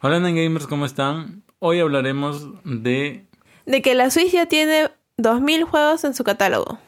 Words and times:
Hola 0.00 0.20
Gamers, 0.20 0.68
¿cómo 0.68 0.86
están? 0.86 1.42
Hoy 1.58 1.80
hablaremos 1.80 2.46
de 2.62 3.26
De 3.66 3.82
que 3.82 3.96
la 3.96 4.10
Switch 4.10 4.30
ya 4.30 4.46
tiene 4.46 4.90
2000 5.16 5.64
juegos 5.64 6.04
en 6.04 6.14
su 6.14 6.22
catálogo. 6.22 6.78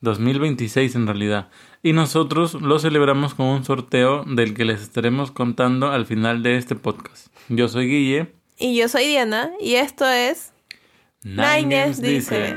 2026 0.00 0.94
en 0.94 1.06
realidad. 1.06 1.50
Y 1.82 1.92
nosotros 1.92 2.54
lo 2.54 2.78
celebramos 2.78 3.34
con 3.34 3.48
un 3.48 3.64
sorteo 3.64 4.24
del 4.24 4.54
que 4.54 4.64
les 4.64 4.80
estaremos 4.80 5.30
contando 5.30 5.90
al 5.90 6.06
final 6.06 6.42
de 6.42 6.56
este 6.56 6.74
podcast. 6.74 7.26
Yo 7.50 7.68
soy 7.68 7.86
Guille. 7.86 8.32
Y 8.56 8.78
yo 8.78 8.88
soy 8.88 9.08
Diana, 9.08 9.50
y 9.60 9.74
esto 9.74 10.08
es... 10.08 10.54
Nine 11.24 11.66
Games 11.68 12.00
dice. 12.00 12.56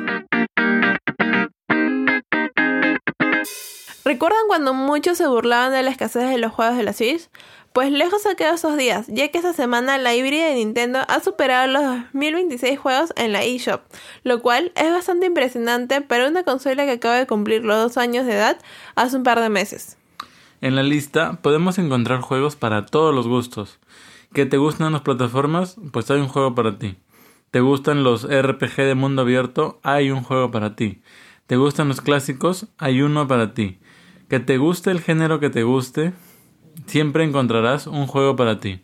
¿Recuerdan 4.11 4.41
cuando 4.49 4.73
muchos 4.73 5.17
se 5.17 5.25
burlaban 5.25 5.71
de 5.71 5.83
la 5.83 5.89
escasez 5.89 6.29
de 6.29 6.37
los 6.37 6.51
juegos 6.51 6.75
de 6.75 6.83
la 6.83 6.91
Switch? 6.91 7.29
Pues 7.71 7.93
lejos 7.93 8.25
ha 8.25 8.35
quedado 8.35 8.55
esos 8.55 8.75
días, 8.75 9.05
ya 9.07 9.29
que 9.29 9.37
esta 9.37 9.53
semana 9.53 9.97
la 9.97 10.13
híbrida 10.13 10.47
de 10.47 10.55
Nintendo 10.55 10.99
ha 11.07 11.21
superado 11.21 11.65
los 11.67 11.81
2026 11.81 12.77
juegos 12.77 13.13
en 13.15 13.31
la 13.31 13.45
eShop, 13.45 13.79
lo 14.25 14.41
cual 14.41 14.73
es 14.75 14.91
bastante 14.91 15.27
impresionante 15.27 16.01
para 16.01 16.27
una 16.27 16.43
consola 16.43 16.83
que 16.83 16.91
acaba 16.91 17.15
de 17.15 17.25
cumplir 17.25 17.63
los 17.63 17.77
dos 17.77 17.95
años 17.95 18.25
de 18.25 18.33
edad 18.33 18.59
hace 18.95 19.15
un 19.15 19.23
par 19.23 19.39
de 19.39 19.47
meses. 19.47 19.97
En 20.59 20.75
la 20.75 20.83
lista 20.83 21.39
podemos 21.41 21.77
encontrar 21.77 22.19
juegos 22.19 22.57
para 22.57 22.85
todos 22.85 23.15
los 23.15 23.29
gustos. 23.29 23.79
¿Que 24.33 24.45
te 24.45 24.57
gustan 24.57 24.91
las 24.91 25.03
plataformas? 25.03 25.77
Pues 25.93 26.11
hay 26.11 26.19
un 26.19 26.27
juego 26.27 26.53
para 26.53 26.77
ti. 26.77 26.97
¿Te 27.49 27.61
gustan 27.61 28.03
los 28.03 28.27
RPG 28.27 28.75
de 28.75 28.95
mundo 28.95 29.21
abierto? 29.21 29.79
Hay 29.83 30.11
un 30.11 30.21
juego 30.23 30.51
para 30.51 30.75
ti. 30.75 31.01
¿Te 31.47 31.55
gustan 31.55 31.87
los 31.87 32.01
clásicos? 32.01 32.67
Hay 32.77 33.01
uno 33.01 33.25
para 33.29 33.53
ti. 33.53 33.79
¿Que 34.31 34.39
te 34.39 34.57
guste 34.57 34.91
el 34.91 35.01
género 35.01 35.41
que 35.41 35.49
te 35.49 35.63
guste? 35.63 36.13
Siempre 36.85 37.25
encontrarás 37.25 37.85
un 37.85 38.07
juego 38.07 38.37
para 38.37 38.61
ti. 38.61 38.79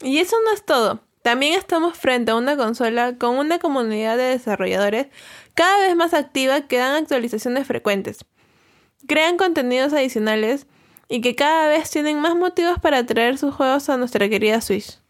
Y 0.00 0.18
eso 0.18 0.36
no 0.44 0.52
es 0.52 0.64
todo. 0.64 1.00
También 1.22 1.54
estamos 1.54 1.98
frente 1.98 2.30
a 2.30 2.36
una 2.36 2.56
consola 2.56 3.18
con 3.18 3.36
una 3.36 3.58
comunidad 3.58 4.16
de 4.16 4.22
desarrolladores 4.22 5.08
cada 5.54 5.78
vez 5.80 5.96
más 5.96 6.14
activa 6.14 6.68
que 6.68 6.78
dan 6.78 7.02
actualizaciones 7.02 7.66
frecuentes. 7.66 8.24
Crean 9.08 9.38
contenidos 9.38 9.92
adicionales 9.92 10.68
y 11.08 11.20
que 11.20 11.34
cada 11.34 11.66
vez 11.66 11.90
tienen 11.90 12.20
más 12.20 12.36
motivos 12.36 12.78
para 12.78 13.04
traer 13.04 13.38
sus 13.38 13.52
juegos 13.52 13.88
a 13.88 13.96
nuestra 13.96 14.28
querida 14.28 14.60
Switch. 14.60 15.00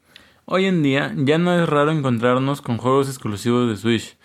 Hoy 0.47 0.64
en 0.64 0.82
día 0.82 1.12
ya 1.19 1.36
no 1.36 1.52
es 1.54 1.69
raro 1.69 1.91
encontrarnos 1.91 2.62
con 2.62 2.78
juegos 2.78 3.08
exclusivos 3.08 3.69
de 3.69 3.77
Switch, 3.77 4.16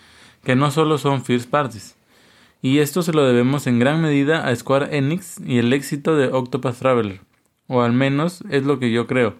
que 0.44 0.56
no 0.56 0.70
solo 0.70 0.96
son 0.96 1.22
first 1.22 1.50
parties. 1.50 1.94
Y 2.64 2.78
esto 2.78 3.02
se 3.02 3.12
lo 3.12 3.24
debemos 3.24 3.66
en 3.66 3.80
gran 3.80 4.00
medida 4.00 4.46
a 4.46 4.54
Square 4.54 4.96
Enix 4.96 5.40
y 5.44 5.58
el 5.58 5.72
éxito 5.72 6.14
de 6.14 6.28
Octopath 6.28 6.78
Traveler. 6.78 7.20
O 7.66 7.82
al 7.82 7.92
menos 7.92 8.44
es 8.50 8.62
lo 8.62 8.78
que 8.78 8.92
yo 8.92 9.08
creo, 9.08 9.34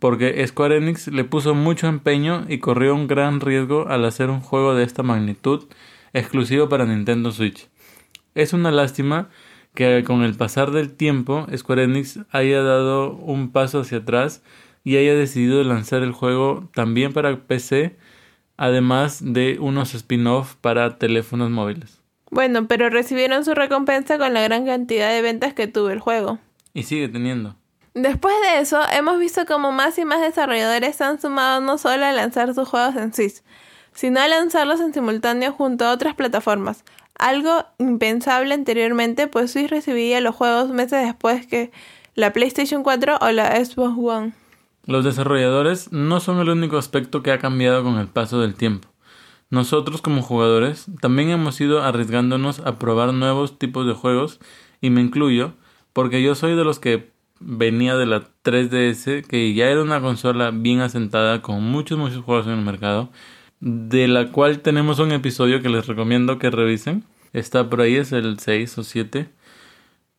porque 0.00 0.44
Square 0.44 0.78
Enix 0.78 1.06
le 1.06 1.22
puso 1.22 1.54
mucho 1.54 1.86
empeño 1.86 2.44
y 2.48 2.58
corrió 2.58 2.96
un 2.96 3.06
gran 3.06 3.38
riesgo 3.38 3.86
al 3.86 4.04
hacer 4.04 4.28
un 4.28 4.40
juego 4.40 4.74
de 4.74 4.82
esta 4.82 5.04
magnitud 5.04 5.68
exclusivo 6.12 6.68
para 6.68 6.84
Nintendo 6.84 7.30
Switch. 7.30 7.68
Es 8.34 8.52
una 8.52 8.72
lástima 8.72 9.28
que 9.72 10.02
con 10.02 10.24
el 10.24 10.34
pasar 10.34 10.72
del 10.72 10.94
tiempo 10.94 11.46
Square 11.56 11.84
Enix 11.84 12.18
haya 12.32 12.60
dado 12.60 13.12
un 13.12 13.52
paso 13.52 13.82
hacia 13.82 13.98
atrás 13.98 14.42
y 14.82 14.96
haya 14.96 15.14
decidido 15.14 15.62
lanzar 15.62 16.02
el 16.02 16.10
juego 16.10 16.68
también 16.74 17.12
para 17.12 17.46
PC, 17.46 17.96
además 18.56 19.20
de 19.24 19.58
unos 19.60 19.94
spin-off 19.94 20.56
para 20.56 20.98
teléfonos 20.98 21.50
móviles. 21.50 22.03
Bueno, 22.34 22.66
pero 22.66 22.90
recibieron 22.90 23.44
su 23.44 23.54
recompensa 23.54 24.18
con 24.18 24.34
la 24.34 24.42
gran 24.42 24.66
cantidad 24.66 25.10
de 25.10 25.22
ventas 25.22 25.54
que 25.54 25.68
tuvo 25.68 25.90
el 25.90 26.00
juego. 26.00 26.40
Y 26.72 26.82
sigue 26.82 27.08
teniendo. 27.08 27.54
Después 27.94 28.34
de 28.42 28.58
eso, 28.58 28.80
hemos 28.92 29.20
visto 29.20 29.46
como 29.46 29.70
más 29.70 29.96
y 29.98 30.04
más 30.04 30.20
desarrolladores 30.20 30.96
se 30.96 31.04
han 31.04 31.20
sumado 31.20 31.60
no 31.60 31.78
solo 31.78 32.04
a 32.04 32.10
lanzar 32.10 32.52
sus 32.52 32.68
juegos 32.68 32.96
en 32.96 33.14
Switch, 33.14 33.36
sino 33.92 34.20
a 34.20 34.26
lanzarlos 34.26 34.80
en 34.80 34.92
simultáneo 34.92 35.52
junto 35.52 35.84
a 35.84 35.92
otras 35.92 36.16
plataformas, 36.16 36.84
algo 37.16 37.66
impensable 37.78 38.52
anteriormente, 38.52 39.28
pues 39.28 39.52
Switch 39.52 39.70
recibía 39.70 40.20
los 40.20 40.34
juegos 40.34 40.70
meses 40.70 41.06
después 41.06 41.46
que 41.46 41.70
la 42.16 42.32
PlayStation 42.32 42.82
4 42.82 43.18
o 43.20 43.30
la 43.30 43.64
Xbox 43.64 43.96
One. 43.96 44.32
Los 44.86 45.04
desarrolladores 45.04 45.92
no 45.92 46.18
son 46.18 46.40
el 46.40 46.48
único 46.48 46.78
aspecto 46.78 47.22
que 47.22 47.30
ha 47.30 47.38
cambiado 47.38 47.84
con 47.84 47.98
el 47.98 48.08
paso 48.08 48.40
del 48.40 48.56
tiempo. 48.56 48.88
Nosotros 49.50 50.02
como 50.02 50.22
jugadores 50.22 50.86
también 51.00 51.30
hemos 51.30 51.60
ido 51.60 51.82
arriesgándonos 51.82 52.60
a 52.60 52.78
probar 52.78 53.12
nuevos 53.12 53.58
tipos 53.58 53.86
de 53.86 53.92
juegos 53.92 54.40
y 54.80 54.90
me 54.90 55.00
incluyo 55.00 55.52
porque 55.92 56.22
yo 56.22 56.34
soy 56.34 56.56
de 56.56 56.64
los 56.64 56.78
que 56.78 57.12
venía 57.40 57.96
de 57.96 58.06
la 58.06 58.24
3DS, 58.42 59.26
que 59.26 59.54
ya 59.54 59.68
era 59.68 59.82
una 59.82 60.00
consola 60.00 60.50
bien 60.50 60.80
asentada 60.80 61.42
con 61.42 61.62
muchos, 61.62 61.98
muchos 61.98 62.24
juegos 62.24 62.46
en 62.46 62.54
el 62.54 62.64
mercado, 62.64 63.10
de 63.60 64.08
la 64.08 64.32
cual 64.32 64.60
tenemos 64.60 64.98
un 64.98 65.12
episodio 65.12 65.62
que 65.62 65.68
les 65.68 65.86
recomiendo 65.86 66.38
que 66.38 66.50
revisen. 66.50 67.04
Está 67.32 67.68
por 67.70 67.80
ahí, 67.80 67.96
es 67.96 68.12
el 68.12 68.38
6 68.38 68.78
o 68.78 68.82
7. 68.82 69.28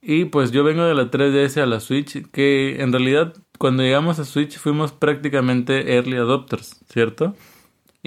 Y 0.02 0.26
pues 0.26 0.52
yo 0.52 0.64
vengo 0.64 0.84
de 0.84 0.94
la 0.94 1.10
3DS 1.10 1.62
a 1.62 1.66
la 1.66 1.80
Switch, 1.80 2.30
que 2.32 2.82
en 2.82 2.92
realidad 2.92 3.34
cuando 3.58 3.84
llegamos 3.84 4.20
a 4.20 4.26
Switch 4.26 4.58
fuimos 4.58 4.92
prácticamente 4.92 5.96
early 5.96 6.18
adopters, 6.18 6.82
¿cierto? 6.90 7.36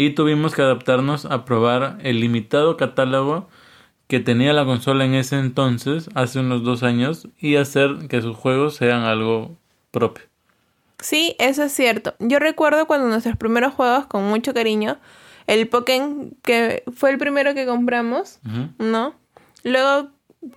Y 0.01 0.11
tuvimos 0.11 0.55
que 0.55 0.63
adaptarnos 0.63 1.25
a 1.25 1.45
probar 1.45 1.99
el 2.05 2.21
limitado 2.21 2.77
catálogo 2.77 3.49
que 4.07 4.21
tenía 4.21 4.53
la 4.53 4.65
consola 4.65 5.05
en 5.05 5.15
ese 5.15 5.41
entonces, 5.41 6.09
hace 6.15 6.39
unos 6.39 6.63
dos 6.63 6.85
años, 6.85 7.27
y 7.41 7.57
hacer 7.57 8.07
que 8.09 8.23
sus 8.23 8.37
juegos 8.37 8.77
sean 8.77 9.03
algo 9.03 9.57
propio. 9.91 10.23
Sí, 11.01 11.35
eso 11.41 11.65
es 11.65 11.73
cierto. 11.73 12.15
Yo 12.21 12.39
recuerdo 12.39 12.87
cuando 12.87 13.09
nuestros 13.09 13.37
primeros 13.37 13.75
juegos, 13.75 14.07
con 14.07 14.23
mucho 14.23 14.55
cariño, 14.55 14.99
el 15.49 15.67
Pokémon, 15.67 16.31
que 16.45 16.85
fue 16.95 17.11
el 17.11 17.19
primero 17.19 17.53
que 17.55 17.67
compramos, 17.67 18.39
¿no? 18.79 19.17
Luego 19.65 20.11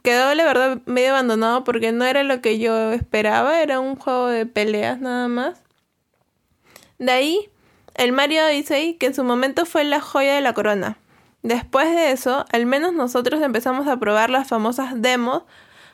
quedó, 0.04 0.36
la 0.36 0.44
verdad, 0.44 0.82
medio 0.86 1.10
abandonado 1.10 1.64
porque 1.64 1.92
no 1.92 2.06
era 2.06 2.22
lo 2.22 2.42
que 2.42 2.60
yo 2.60 2.92
esperaba, 2.92 3.60
era 3.64 3.80
un 3.80 3.96
juego 3.96 4.28
de 4.28 4.46
peleas 4.46 5.02
nada 5.02 5.28
más. 5.28 5.64
De 7.00 7.12
ahí, 7.12 7.50
el 8.02 8.14
Mario 8.14 8.48
Odyssey, 8.48 8.96
que 8.96 9.06
en 9.06 9.14
su 9.14 9.24
momento 9.24 9.68
fue 9.68 9.84
la 9.84 10.02
joya 10.02 10.34
de 10.34 10.42
la 10.42 10.56
corona. 10.56 10.98
Después 11.44 11.88
de 11.92 12.12
eso, 12.12 12.46
al 12.52 12.66
menos 12.66 12.94
nosotros 12.94 13.44
empezamos 13.44 13.88
a 13.88 14.00
probar 14.00 14.32
las 14.32 14.48
famosas 14.48 15.00
demos, 15.00 15.44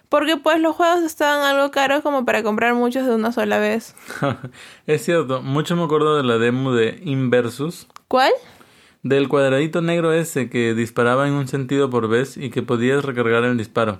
porque 0.07 0.37
pues 0.37 0.61
los 0.61 0.73
juegos 0.73 1.03
estaban 1.03 1.43
algo 1.43 1.69
caros 1.69 2.03
como 2.03 2.23
para 2.23 2.43
comprar 2.43 2.75
muchos 2.75 3.05
de 3.05 3.13
una 3.13 3.33
sola 3.33 3.59
vez. 3.59 3.93
es 4.87 5.03
cierto, 5.03 5.41
mucho 5.41 5.75
me 5.75 5.83
acuerdo 5.83 6.15
de 6.15 6.23
la 6.23 6.37
demo 6.37 6.73
de 6.73 7.01
Inversus. 7.03 7.87
¿Cuál? 8.07 8.31
Del 9.03 9.27
cuadradito 9.27 9.81
negro 9.81 10.13
ese 10.13 10.49
que 10.49 10.73
disparaba 10.73 11.27
en 11.27 11.33
un 11.33 11.49
sentido 11.49 11.89
por 11.89 12.07
vez 12.07 12.37
y 12.37 12.51
que 12.51 12.63
podías 12.63 13.03
recargar 13.03 13.43
el 13.43 13.57
disparo. 13.57 13.99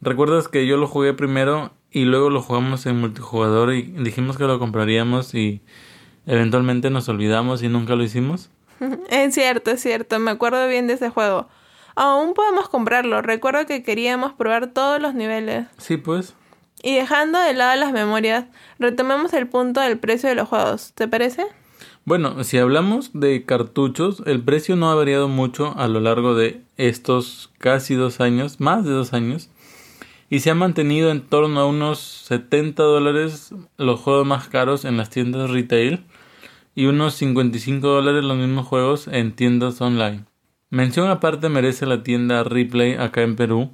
¿Recuerdas 0.00 0.48
que 0.48 0.66
yo 0.66 0.78
lo 0.78 0.86
jugué 0.86 1.12
primero 1.12 1.72
y 1.90 2.06
luego 2.06 2.30
lo 2.30 2.40
jugamos 2.40 2.86
en 2.86 3.00
multijugador 3.00 3.74
y 3.74 3.82
dijimos 3.82 4.38
que 4.38 4.44
lo 4.44 4.58
compraríamos 4.58 5.34
y 5.34 5.60
eventualmente 6.26 6.90
nos 6.90 7.08
olvidamos 7.08 7.62
y 7.62 7.68
nunca 7.68 7.94
lo 7.94 8.04
hicimos? 8.04 8.50
Es 9.10 9.34
cierto, 9.34 9.70
es 9.70 9.80
cierto, 9.80 10.18
me 10.18 10.30
acuerdo 10.30 10.66
bien 10.68 10.86
de 10.86 10.94
ese 10.94 11.10
juego. 11.10 11.48
Aún 11.96 12.34
podemos 12.34 12.68
comprarlo, 12.68 13.22
recuerdo 13.22 13.66
que 13.66 13.82
queríamos 13.82 14.32
probar 14.32 14.68
todos 14.68 15.00
los 15.00 15.14
niveles. 15.14 15.66
Sí, 15.78 15.96
pues. 15.96 16.34
Y 16.82 16.96
dejando 16.96 17.38
de 17.38 17.54
lado 17.54 17.76
las 17.76 17.92
memorias, 17.92 18.46
retomemos 18.78 19.32
el 19.32 19.46
punto 19.46 19.80
del 19.80 19.98
precio 19.98 20.28
de 20.28 20.34
los 20.34 20.48
juegos, 20.48 20.92
¿te 20.94 21.08
parece? 21.08 21.46
Bueno, 22.04 22.44
si 22.44 22.58
hablamos 22.58 23.12
de 23.14 23.44
cartuchos, 23.46 24.22
el 24.26 24.42
precio 24.42 24.76
no 24.76 24.90
ha 24.90 24.94
variado 24.94 25.28
mucho 25.28 25.72
a 25.78 25.88
lo 25.88 26.00
largo 26.00 26.34
de 26.34 26.60
estos 26.76 27.50
casi 27.58 27.94
dos 27.94 28.20
años, 28.20 28.60
más 28.60 28.84
de 28.84 28.90
dos 28.90 29.14
años, 29.14 29.48
y 30.28 30.40
se 30.40 30.50
ha 30.50 30.54
mantenido 30.54 31.10
en 31.10 31.22
torno 31.22 31.60
a 31.60 31.66
unos 31.66 32.00
70 32.00 32.82
dólares 32.82 33.54
los 33.78 34.00
juegos 34.00 34.26
más 34.26 34.48
caros 34.48 34.84
en 34.84 34.96
las 34.98 35.08
tiendas 35.08 35.50
retail 35.50 36.04
y 36.74 36.86
unos 36.86 37.14
55 37.14 37.86
dólares 37.86 38.24
los 38.24 38.36
mismos 38.36 38.66
juegos 38.66 39.08
en 39.08 39.32
tiendas 39.32 39.80
online. 39.80 40.24
Mención 40.70 41.08
aparte 41.08 41.48
merece 41.48 41.86
la 41.86 42.02
tienda 42.02 42.42
Replay 42.42 42.94
acá 42.94 43.22
en 43.22 43.36
Perú, 43.36 43.70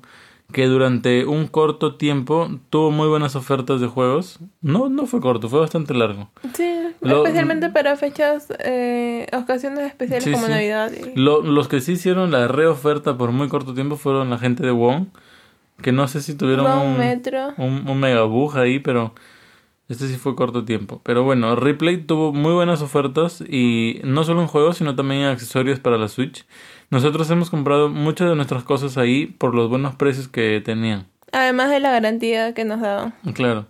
que 0.52 0.67
durante 0.67 1.25
un 1.25 1.47
corto 1.47 1.94
tiempo 1.94 2.50
tuvo 2.69 2.91
muy 2.91 3.08
buenas 3.08 3.37
ofertas 3.37 3.81
de 3.81 3.87
juegos. 3.87 4.38
No, 4.61 4.88
no 4.88 5.06
fue 5.06 5.20
corto, 5.20 5.49
fue 5.49 5.61
bastante 5.61 5.94
largo. 5.94 6.31
Sí, 6.55 6.70
especialmente 7.00 7.70
para 7.70 7.97
fechas, 7.97 8.49
eh, 8.58 9.26
ocasiones 9.32 9.87
especiales 9.87 10.29
como 10.31 10.49
Navidad. 10.49 10.91
los 11.14 11.69
que 11.69 11.81
sí 11.81 11.93
hicieron 11.93 12.31
la 12.31 12.49
reoferta 12.49 13.17
por 13.17 13.32
muy 13.32 13.49
corto 13.49 13.75
tiempo 13.75 13.97
fueron 13.97 14.29
la 14.29 14.38
gente 14.38 14.64
de 14.64 14.73
Wong, 14.73 15.06
que 15.81 15.93
no 15.93 16.06
sé 16.08 16.20
si 16.20 16.35
tuvieron 16.35 16.67
un, 16.67 16.99
metro. 16.99 17.55
un, 17.56 17.88
un 17.88 17.99
mega 17.99 18.25
bug 18.25 18.58
ahí, 18.58 18.79
pero 18.79 19.14
este 19.90 20.06
sí 20.06 20.14
fue 20.14 20.37
corto 20.37 20.64
tiempo. 20.64 21.00
Pero 21.02 21.25
bueno, 21.25 21.56
Replay 21.56 21.98
tuvo 21.98 22.32
muy 22.32 22.52
buenas 22.52 22.81
ofertas 22.81 23.40
y 23.40 24.00
no 24.04 24.22
solo 24.22 24.40
en 24.40 24.46
juegos, 24.46 24.76
sino 24.76 24.94
también 24.94 25.22
en 25.22 25.26
accesorios 25.26 25.81
para 25.81 25.98
la 25.98 26.06
Switch. 26.06 26.46
Nosotros 26.90 27.28
hemos 27.31 27.50
comprado 27.50 27.88
muchas 27.88 28.28
de 28.28 28.37
nuestras 28.37 28.62
cosas 28.62 28.96
ahí 28.96 29.26
por 29.26 29.52
los 29.52 29.69
buenos 29.69 29.96
precios 29.96 30.28
que 30.28 30.62
tenían. 30.64 31.08
Además 31.32 31.70
de 31.70 31.81
la 31.81 31.90
garantía 31.90 32.54
que 32.54 32.64
nos 32.64 32.81
daban. 32.81 33.14
Claro. 33.34 33.66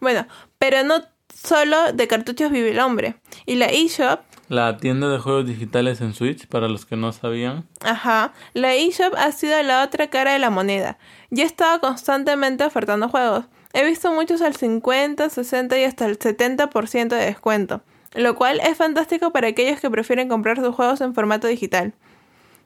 Bueno, 0.00 0.26
pero 0.58 0.82
no 0.82 0.96
solo 1.32 1.92
de 1.94 2.08
cartuchos 2.08 2.50
vive 2.50 2.72
el 2.72 2.80
hombre. 2.80 3.14
Y 3.46 3.54
la 3.54 3.66
eShop 3.66 4.20
la 4.48 4.76
tienda 4.76 5.08
de 5.08 5.18
juegos 5.18 5.46
digitales 5.46 6.00
en 6.00 6.14
Switch, 6.14 6.46
para 6.46 6.68
los 6.68 6.86
que 6.86 6.96
no 6.96 7.12
sabían. 7.12 7.66
Ajá. 7.80 8.32
La 8.54 8.74
eShop 8.74 9.14
ha 9.16 9.32
sido 9.32 9.60
la 9.62 9.82
otra 9.82 10.08
cara 10.08 10.32
de 10.32 10.38
la 10.38 10.50
moneda. 10.50 10.98
Ya 11.30 11.44
estaba 11.44 11.80
constantemente 11.80 12.64
ofertando 12.64 13.08
juegos. 13.08 13.46
He 13.76 13.84
visto 13.84 14.10
muchos 14.10 14.40
al 14.40 14.56
50, 14.56 15.28
60 15.28 15.78
y 15.78 15.84
hasta 15.84 16.06
el 16.06 16.18
70% 16.18 17.08
de 17.08 17.26
descuento, 17.26 17.82
lo 18.14 18.34
cual 18.34 18.58
es 18.60 18.78
fantástico 18.78 19.32
para 19.32 19.48
aquellos 19.48 19.80
que 19.80 19.90
prefieren 19.90 20.30
comprar 20.30 20.56
sus 20.56 20.74
juegos 20.74 21.02
en 21.02 21.12
formato 21.12 21.46
digital. 21.46 21.92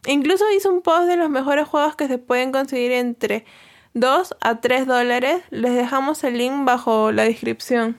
Incluso 0.07 0.45
hice 0.57 0.69
un 0.69 0.83
post 0.83 1.09
de 1.09 1.17
los 1.17 1.29
mejores 1.29 1.67
juegos 1.67 1.97
que 1.97 2.07
se 2.07 2.19
pueden 2.19 2.53
conseguir 2.53 2.93
entre 2.93 3.45
2 3.95 4.37
a 4.41 4.61
3 4.61 4.87
dólares. 4.87 5.43
Les 5.51 5.75
dejamos 5.75 6.23
el 6.23 6.39
link 6.39 6.65
bajo 6.65 7.11
la 7.11 7.25
descripción. 7.25 7.99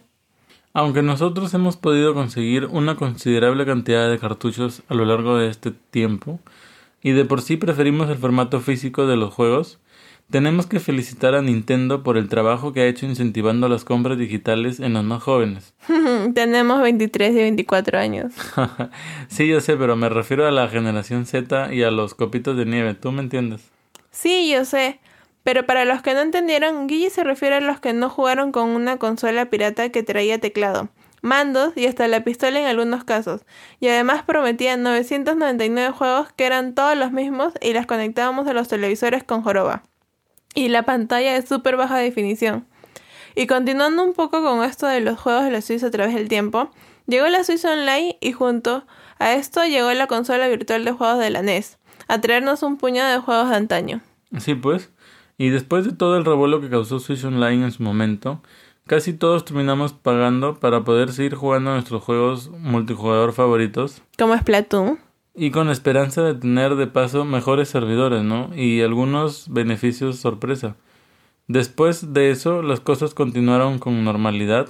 Aunque 0.72 1.02
nosotros 1.02 1.54
hemos 1.54 1.76
podido 1.76 2.14
conseguir 2.14 2.68
una 2.68 2.96
considerable 2.96 3.66
cantidad 3.66 4.10
de 4.10 4.20
cartuchos 4.20 4.84
a 4.88 4.94
lo 4.94 5.04
largo 5.04 5.36
de 5.36 5.50
este 5.50 5.72
tiempo, 5.72 6.40
y 7.04 7.12
de 7.12 7.26
por 7.26 7.42
sí 7.42 7.58
preferimos 7.58 8.10
el 8.10 8.20
formato 8.20 8.62
físico 8.62 9.06
de 9.06 9.18
los 9.18 9.34
juegos, 9.34 9.80
tenemos 10.32 10.66
que 10.66 10.80
felicitar 10.80 11.36
a 11.36 11.42
Nintendo 11.42 12.04
por 12.04 12.18
el 12.18 12.30
trabajo 12.30 12.74
que 12.74 12.82
ha 12.82 12.88
hecho 12.88 13.06
incentivando 13.06 13.68
las 13.68 13.84
compras 13.84 14.18
digitales 14.18 14.80
en 14.80 14.94
los 14.94 15.04
más 15.04 15.22
jóvenes. 15.22 15.74
Tenemos 16.34 16.82
23 16.82 17.32
y 17.34 17.36
24 17.36 18.00
años. 18.00 18.34
sí, 19.28 19.48
yo 19.48 19.60
sé, 19.60 19.76
pero 19.78 19.96
me 19.96 20.10
refiero 20.10 20.48
a 20.48 20.52
la 20.52 20.70
generación 20.70 21.26
Z 21.26 21.74
y 21.74 21.84
a 21.84 21.92
los 21.92 22.16
copitos 22.16 22.58
de 22.58 22.66
nieve. 22.66 22.94
¿Tú 22.94 23.12
me 23.12 23.22
entiendes? 23.22 23.70
Sí, 24.10 24.50
yo 24.50 24.66
sé. 24.66 25.00
Pero 25.44 25.66
para 25.66 25.86
los 25.86 26.02
que 26.02 26.14
no 26.14 26.22
entendieron, 26.22 26.88
Guille 26.88 27.10
se 27.10 27.24
refiere 27.24 27.56
a 27.56 27.62
los 27.62 27.80
que 27.80 27.94
no 27.94 28.10
jugaron 28.10 28.52
con 28.52 28.70
una 28.70 28.98
consola 28.98 29.50
pirata 29.50 29.90
que 29.90 30.04
traía 30.04 30.40
teclado, 30.40 30.90
mandos 31.22 31.76
y 31.76 31.88
hasta 31.88 32.08
la 32.08 32.24
pistola 32.24 32.60
en 32.60 32.68
algunos 32.68 33.04
casos. 33.04 33.42
Y 33.80 33.88
además 33.88 34.24
prometía 34.24 34.78
999 34.78 35.92
juegos 35.92 36.32
que 36.34 36.46
eran 36.46 36.76
todos 36.76 36.96
los 36.96 37.12
mismos 37.12 37.54
y 37.60 37.74
las 37.74 37.88
conectábamos 37.88 38.48
a 38.48 38.54
los 38.54 38.68
televisores 38.68 39.24
con 39.24 39.42
joroba. 39.42 39.84
Y 40.54 40.70
la 40.70 40.84
pantalla 40.84 41.34
de 41.34 41.46
súper 41.46 41.78
baja 41.78 41.98
definición. 41.98 42.66
Y 43.36 43.48
continuando 43.48 44.04
un 44.04 44.14
poco 44.14 44.42
con 44.44 44.64
esto 44.64 44.88
de 44.88 45.00
los 45.00 45.20
juegos 45.20 45.46
de 45.46 45.52
la 45.52 45.62
Switch 45.62 45.84
a 45.84 45.92
través 45.92 46.14
del 46.14 46.28
tiempo, 46.28 46.72
llegó 47.08 47.28
la 47.28 47.44
Switch 47.44 47.64
Online 47.64 48.18
y 48.20 48.34
junto 48.34 48.86
a 49.20 49.34
esto 49.34 49.64
llegó 49.66 49.94
la 49.94 50.08
consola 50.08 50.48
virtual 50.48 50.84
de 50.84 50.92
juegos 50.92 51.20
de 51.20 51.30
la 51.30 51.42
NES, 51.42 51.78
a 52.08 52.20
traernos 52.20 52.64
un 52.64 52.78
puñado 52.78 53.12
de 53.12 53.20
juegos 53.20 53.50
de 53.50 53.56
antaño. 53.56 54.02
Sí, 54.40 54.56
pues. 54.56 54.92
Y 55.38 55.50
después 55.50 55.86
de 55.86 55.94
todo 55.94 56.18
el 56.18 56.26
revuelo 56.26 56.62
que 56.62 56.70
causó 56.70 57.00
Switch 57.00 57.24
Online 57.24 57.66
en 57.66 57.72
su 57.72 57.84
momento, 57.84 58.42
casi 58.88 59.14
todos 59.14 59.46
terminamos 59.46 59.94
pagando 59.94 60.60
para 60.60 60.84
poder 60.84 61.14
seguir 61.14 61.36
jugando 61.36 61.72
nuestros 61.72 62.04
juegos 62.04 62.50
multijugador 62.50 63.34
favoritos. 63.34 64.02
Como 64.18 64.38
Splatoon. 64.38 65.00
Y 65.34 65.52
con 65.52 65.70
esperanza 65.70 66.24
de 66.24 66.36
tener 66.36 66.76
de 66.76 66.88
paso 66.88 67.26
mejores 67.26 67.70
servidores, 67.70 68.24
¿no? 68.24 68.56
Y 68.56 68.82
algunos 68.82 69.48
beneficios 69.50 70.18
sorpresa. 70.18 70.76
Después 71.48 72.14
de 72.14 72.32
eso, 72.32 72.62
las 72.62 72.80
cosas 72.80 73.14
continuaron 73.14 73.80
con 73.80 74.04
normalidad. 74.04 74.70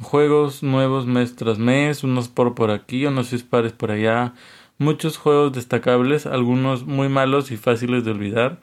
Juegos 0.00 0.62
nuevos 0.62 1.06
mes 1.06 1.34
tras 1.34 1.58
mes, 1.58 2.04
unos 2.04 2.28
por 2.28 2.54
por 2.54 2.70
aquí, 2.70 3.06
unos 3.06 3.30
dispares 3.30 3.72
por 3.72 3.90
allá. 3.90 4.34
Muchos 4.78 5.18
juegos 5.18 5.52
destacables, 5.52 6.26
algunos 6.26 6.86
muy 6.86 7.08
malos 7.08 7.50
y 7.50 7.56
fáciles 7.56 8.04
de 8.04 8.12
olvidar 8.12 8.60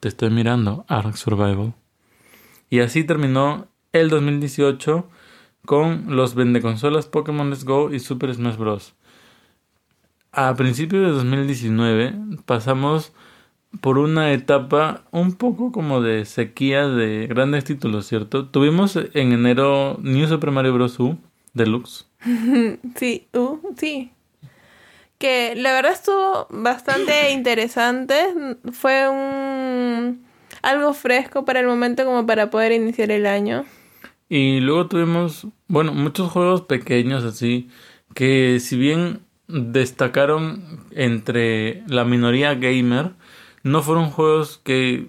te 0.00 0.08
estoy 0.08 0.30
mirando, 0.30 0.84
Ark 0.88 1.16
Survival. 1.16 1.74
Y 2.70 2.80
así 2.80 3.04
terminó 3.04 3.68
el 3.92 4.08
2018 4.08 5.08
con 5.64 6.14
los 6.14 6.34
vendeconsolas 6.34 7.06
Pokémon 7.06 7.50
Let's 7.50 7.64
Go 7.64 7.92
y 7.92 7.98
Super 7.98 8.34
Smash 8.34 8.56
Bros. 8.56 8.94
A 10.38 10.54
principios 10.54 11.02
de 11.02 11.12
2019 11.12 12.12
pasamos 12.44 13.14
por 13.80 13.96
una 13.96 14.34
etapa 14.34 15.02
un 15.10 15.32
poco 15.32 15.72
como 15.72 16.02
de 16.02 16.26
sequía 16.26 16.86
de 16.86 17.26
grandes 17.26 17.64
títulos, 17.64 18.06
¿cierto? 18.06 18.46
Tuvimos 18.46 18.96
en 18.96 19.32
enero 19.32 19.98
New 20.02 20.28
Super 20.28 20.50
Mario 20.50 20.74
Bros. 20.74 21.00
U 21.00 21.16
Deluxe. 21.54 22.06
sí, 22.96 23.26
uh, 23.32 23.58
sí 23.78 24.12
que 25.16 25.54
la 25.56 25.72
verdad 25.72 25.92
estuvo 25.92 26.46
bastante 26.50 27.30
interesante. 27.32 28.26
Fue 28.72 29.08
un 29.08 30.22
algo 30.60 30.92
fresco 30.92 31.46
para 31.46 31.60
el 31.60 31.66
momento 31.66 32.04
como 32.04 32.26
para 32.26 32.50
poder 32.50 32.72
iniciar 32.72 33.10
el 33.10 33.24
año. 33.24 33.64
Y 34.28 34.60
luego 34.60 34.86
tuvimos, 34.86 35.46
bueno, 35.66 35.94
muchos 35.94 36.30
juegos 36.30 36.60
pequeños 36.60 37.24
así 37.24 37.70
que 38.14 38.60
si 38.60 38.76
bien 38.76 39.25
destacaron 39.48 40.84
entre 40.90 41.82
la 41.86 42.04
minoría 42.04 42.54
gamer, 42.54 43.12
no 43.62 43.82
fueron 43.82 44.10
juegos 44.10 44.60
que 44.62 45.08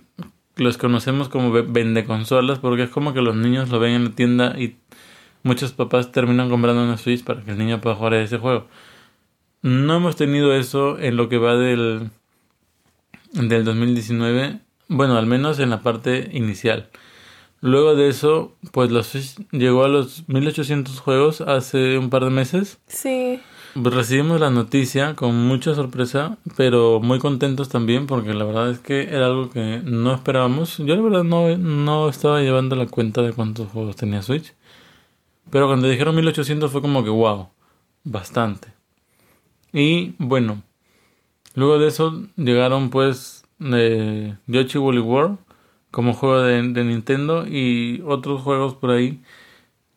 los 0.55 0.77
conocemos 0.77 1.29
como 1.29 1.51
vende 1.51 2.05
consolas 2.05 2.59
porque 2.59 2.83
es 2.83 2.89
como 2.89 3.13
que 3.13 3.21
los 3.21 3.35
niños 3.35 3.69
lo 3.69 3.79
ven 3.79 3.93
en 3.93 4.03
la 4.05 4.11
tienda 4.11 4.55
y 4.57 4.77
muchos 5.43 5.71
papás 5.71 6.11
terminan 6.11 6.49
comprando 6.49 6.83
una 6.83 6.97
Switch 6.97 7.23
para 7.23 7.43
que 7.43 7.51
el 7.51 7.57
niño 7.57 7.79
pueda 7.81 7.95
jugar 7.95 8.13
a 8.13 8.21
ese 8.21 8.37
juego. 8.37 8.67
No 9.61 9.95
hemos 9.97 10.15
tenido 10.15 10.53
eso 10.53 10.99
en 10.99 11.17
lo 11.17 11.29
que 11.29 11.37
va 11.37 11.55
del, 11.55 12.09
del 13.33 13.65
2019. 13.65 14.59
Bueno, 14.87 15.17
al 15.17 15.25
menos 15.25 15.59
en 15.59 15.69
la 15.69 15.81
parte 15.81 16.29
inicial. 16.31 16.89
Luego 17.59 17.95
de 17.95 18.07
eso, 18.07 18.55
pues 18.71 18.91
los 18.91 19.37
llegó 19.51 19.83
a 19.83 19.87
los 19.87 20.29
1800 20.29 20.99
juegos 20.99 21.41
hace 21.41 21.97
un 21.97 22.09
par 22.09 22.23
de 22.23 22.29
meses. 22.29 22.79
Sí. 22.87 23.41
Pues 23.83 23.93
recibimos 23.93 24.39
la 24.39 24.49
noticia 24.49 25.13
con 25.15 25.35
mucha 25.35 25.75
sorpresa, 25.75 26.37
pero 26.55 26.99
muy 26.99 27.19
contentos 27.19 27.69
también 27.69 28.07
porque 28.07 28.33
la 28.33 28.43
verdad 28.43 28.71
es 28.71 28.79
que 28.79 29.03
era 29.03 29.27
algo 29.27 29.51
que 29.51 29.81
no 29.83 30.15
esperábamos. 30.15 30.77
Yo 30.79 30.95
la 30.95 31.01
verdad 31.03 31.23
no, 31.23 31.55
no 31.57 32.09
estaba 32.09 32.41
llevando 32.41 32.75
la 32.75 32.87
cuenta 32.87 33.21
de 33.21 33.33
cuántos 33.33 33.69
juegos 33.69 33.95
tenía 33.95 34.23
Switch. 34.23 34.55
Pero 35.51 35.67
cuando 35.67 35.87
dijeron 35.87 36.15
1800 36.15 36.71
fue 36.71 36.81
como 36.81 37.03
que 37.03 37.11
wow, 37.11 37.49
bastante. 38.03 38.69
Y 39.71 40.15
bueno, 40.17 40.63
luego 41.53 41.77
de 41.77 41.89
eso 41.89 42.23
llegaron 42.35 42.89
pues 42.89 43.45
eh, 43.59 44.37
Yoshi 44.47 44.79
Woolly 44.79 45.01
World 45.01 45.37
como 45.91 46.13
juego 46.13 46.41
de, 46.41 46.63
Nintendo 46.63 47.45
y 47.45 48.01
otros 48.07 48.41
juegos 48.41 48.73
por 48.73 48.89
ahí. 48.89 49.21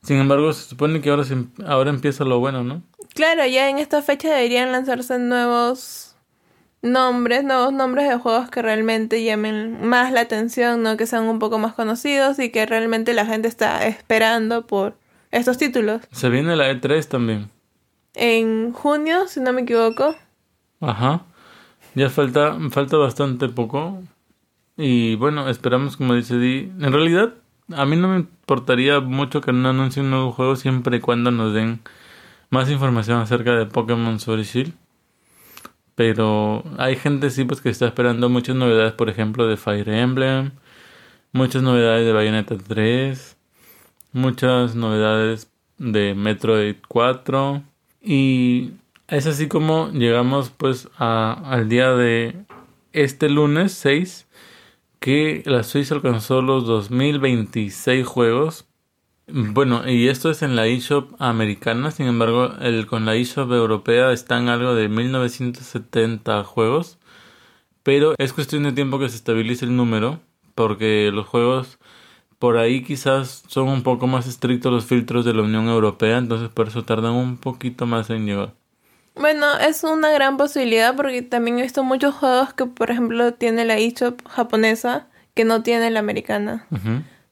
Sin 0.02 0.18
embargo, 0.18 0.52
se 0.52 0.68
supone 0.68 1.00
que 1.00 1.08
ahora, 1.08 1.24
ahora 1.66 1.90
empieza 1.90 2.24
lo 2.24 2.40
bueno, 2.40 2.62
¿no? 2.62 2.82
Claro, 3.20 3.44
ya 3.44 3.68
en 3.68 3.76
esta 3.76 4.00
fecha 4.00 4.30
deberían 4.30 4.72
lanzarse 4.72 5.18
nuevos 5.18 6.16
nombres, 6.80 7.44
nuevos 7.44 7.70
nombres 7.70 8.08
de 8.08 8.16
juegos 8.16 8.48
que 8.48 8.62
realmente 8.62 9.22
llamen 9.22 9.86
más 9.86 10.10
la 10.10 10.22
atención, 10.22 10.82
¿no? 10.82 10.96
Que 10.96 11.04
sean 11.04 11.24
un 11.24 11.38
poco 11.38 11.58
más 11.58 11.74
conocidos 11.74 12.38
y 12.38 12.48
que 12.48 12.64
realmente 12.64 13.12
la 13.12 13.26
gente 13.26 13.46
está 13.46 13.86
esperando 13.86 14.66
por 14.66 14.96
estos 15.32 15.58
títulos. 15.58 16.00
Se 16.12 16.30
viene 16.30 16.56
la 16.56 16.70
E3 16.70 17.06
también 17.08 17.50
en 18.14 18.72
junio, 18.72 19.28
si 19.28 19.40
no 19.40 19.52
me 19.52 19.60
equivoco. 19.60 20.16
Ajá. 20.80 21.20
Ya 21.94 22.08
falta, 22.08 22.56
falta 22.70 22.96
bastante 22.96 23.50
poco. 23.50 24.02
Y 24.78 25.16
bueno, 25.16 25.50
esperamos, 25.50 25.98
como 25.98 26.14
dice 26.14 26.38
Di. 26.38 26.72
En 26.80 26.90
realidad, 26.90 27.34
a 27.76 27.84
mí 27.84 27.96
no 27.96 28.08
me 28.08 28.16
importaría 28.16 29.00
mucho 29.00 29.42
que 29.42 29.52
no 29.52 29.68
anuncien 29.68 30.06
un 30.06 30.10
nuevo 30.12 30.32
juego 30.32 30.56
siempre 30.56 30.96
y 30.96 31.00
cuando 31.00 31.30
nos 31.30 31.52
den 31.52 31.82
más 32.50 32.70
información 32.70 33.20
acerca 33.20 33.56
de 33.56 33.66
Pokémon 33.66 34.20
Sword 34.20 34.42
Shield. 34.42 34.74
Pero 35.94 36.64
hay 36.78 36.96
gente 36.96 37.30
sí 37.30 37.44
pues 37.44 37.60
que 37.60 37.68
está 37.68 37.86
esperando 37.86 38.28
muchas 38.28 38.56
novedades, 38.56 38.92
por 38.92 39.08
ejemplo, 39.08 39.46
de 39.46 39.56
Fire 39.56 39.88
Emblem, 39.88 40.52
muchas 41.32 41.62
novedades 41.62 42.06
de 42.06 42.12
Bayonetta 42.12 42.56
3, 42.56 43.36
muchas 44.12 44.74
novedades 44.74 45.50
de 45.78 46.14
Metroid 46.14 46.76
4 46.88 47.62
y 48.02 48.72
es 49.08 49.26
así 49.26 49.48
como 49.48 49.90
llegamos 49.90 50.50
pues 50.50 50.88
a, 50.98 51.32
al 51.50 51.68
día 51.68 51.90
de 51.90 52.36
este 52.92 53.28
lunes 53.28 53.72
6 53.72 54.26
que 55.00 55.42
la 55.46 55.62
Suiza 55.62 55.94
alcanzó 55.94 56.42
los 56.42 56.66
2026 56.66 58.06
juegos. 58.06 58.66
Bueno, 59.32 59.88
y 59.88 60.08
esto 60.08 60.30
es 60.30 60.42
en 60.42 60.56
la 60.56 60.66
eShop 60.66 61.14
americana, 61.18 61.90
sin 61.90 62.06
embargo, 62.06 62.54
el, 62.60 62.86
con 62.86 63.04
la 63.04 63.14
eShop 63.14 63.52
europea 63.52 64.12
están 64.12 64.48
algo 64.48 64.74
de 64.74 64.88
1970 64.88 66.44
juegos. 66.44 66.98
Pero 67.82 68.14
es 68.18 68.32
cuestión 68.32 68.64
de 68.64 68.72
tiempo 68.72 68.98
que 68.98 69.08
se 69.08 69.16
estabilice 69.16 69.64
el 69.64 69.74
número, 69.76 70.20
porque 70.54 71.10
los 71.12 71.26
juegos 71.26 71.78
por 72.38 72.56
ahí 72.56 72.82
quizás 72.82 73.42
son 73.48 73.68
un 73.68 73.82
poco 73.82 74.06
más 74.06 74.26
estrictos 74.26 74.72
los 74.72 74.86
filtros 74.86 75.24
de 75.24 75.34
la 75.34 75.42
Unión 75.42 75.68
Europea, 75.68 76.18
entonces 76.18 76.48
por 76.48 76.68
eso 76.68 76.84
tardan 76.84 77.12
un 77.12 77.36
poquito 77.36 77.86
más 77.86 78.08
en 78.10 78.26
llegar. 78.26 78.54
Bueno, 79.14 79.46
es 79.58 79.84
una 79.84 80.10
gran 80.10 80.36
posibilidad 80.36 80.96
porque 80.96 81.20
también 81.20 81.58
he 81.58 81.62
visto 81.62 81.84
muchos 81.84 82.14
juegos 82.14 82.54
que, 82.54 82.64
por 82.64 82.90
ejemplo, 82.90 83.34
tiene 83.34 83.64
la 83.64 83.76
eShop 83.76 84.26
japonesa 84.26 85.08
que 85.34 85.44
no 85.44 85.62
tiene 85.62 85.90
la 85.90 86.00
americana, 86.00 86.66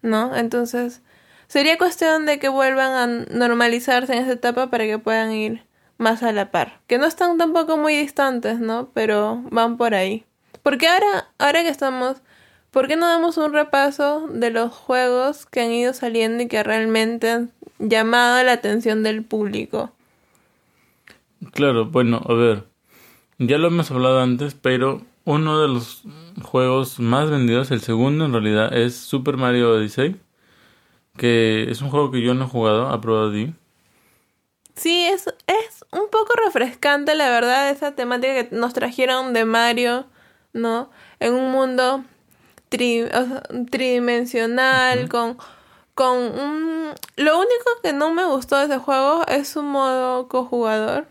¿no? 0.03 0.37
Entonces, 0.37 1.03
Sería 1.49 1.79
cuestión 1.79 2.27
de 2.27 2.39
que 2.39 2.49
vuelvan 2.49 2.93
a 2.93 3.07
normalizarse 3.35 4.15
en 4.15 4.23
esa 4.23 4.33
etapa 4.33 4.69
para 4.69 4.85
que 4.85 4.99
puedan 4.99 5.33
ir 5.33 5.63
más 5.97 6.23
a 6.23 6.33
la 6.33 6.51
par. 6.51 6.81
Que 6.87 6.99
no 6.99 7.07
están 7.07 7.39
tampoco 7.39 7.79
muy 7.79 7.97
distantes, 7.97 8.61
¿no? 8.61 8.91
Pero 8.93 9.43
van 9.51 9.79
por 9.79 9.95
ahí. 9.95 10.25
Porque 10.63 10.89
ahora, 10.89 11.29
ahora 11.39 11.63
que 11.63 11.71
estamos, 11.71 12.19
¿por 12.71 12.87
qué 12.87 12.97
no 12.97 13.07
damos 13.07 13.39
un 13.39 13.55
repaso 13.55 14.29
de 14.29 14.51
los 14.51 14.73
juegos 14.73 15.47
que 15.47 15.63
han 15.63 15.73
ido 15.73 15.95
saliendo 15.95 16.43
y 16.43 16.49
que 16.49 16.63
realmente 16.63 17.31
han 17.31 17.51
llamado 17.79 18.43
la 18.45 18.53
atención 18.53 19.03
del 19.03 19.25
público? 19.25 19.91
Claro, 21.53 21.87
bueno, 21.87 22.21
a 22.29 22.35
ver, 22.35 22.65
ya 23.39 23.57
lo 23.57 23.69
hemos 23.69 23.91
hablado 23.91 24.21
antes, 24.21 24.55
pero 24.55 25.01
uno 25.25 25.63
de 25.63 25.69
los 25.69 26.03
juegos 26.43 27.01
más 27.01 27.31
vendidos, 27.31 27.71
el 27.71 27.81
segundo 27.81 28.27
en 28.27 28.33
realidad, 28.33 28.77
es 28.77 28.97
Super 28.97 29.37
Mario 29.37 29.71
Odyssey, 29.71 30.17
que 31.19 31.71
es 31.71 31.83
un 31.83 31.91
juego 31.91 32.11
que 32.11 32.23
yo 32.23 32.33
no 32.33 32.47
he 32.47 32.49
jugado, 32.49 32.89
a 32.89 33.03
prueba 33.03 33.29
de 33.29 33.53
Sí, 34.75 35.05
es, 35.05 35.27
es 35.47 35.85
un 35.93 36.09
poco 36.09 36.33
refrescante, 36.47 37.15
la 37.17 37.29
verdad, 37.29 37.69
esa 37.69 37.95
temática 37.97 38.49
que 38.49 38.57
nos 38.57 38.73
trajeron 38.73 39.35
de 39.35 39.45
Mario, 39.45 40.07
¿no? 40.53 40.91
En 41.19 41.35
un 41.35 41.51
mundo 41.51 42.05
tridimensional, 42.69 45.09
con, 45.09 45.37
con 45.95 46.17
un... 46.17 46.93
Lo 47.17 47.39
único 47.39 47.65
que 47.83 47.93
no 47.93 48.15
me 48.15 48.25
gustó 48.25 48.57
de 48.59 48.67
ese 48.67 48.79
juego 48.79 49.27
es 49.27 49.49
su 49.49 49.63
modo 49.63 50.29
cojugador. 50.29 51.09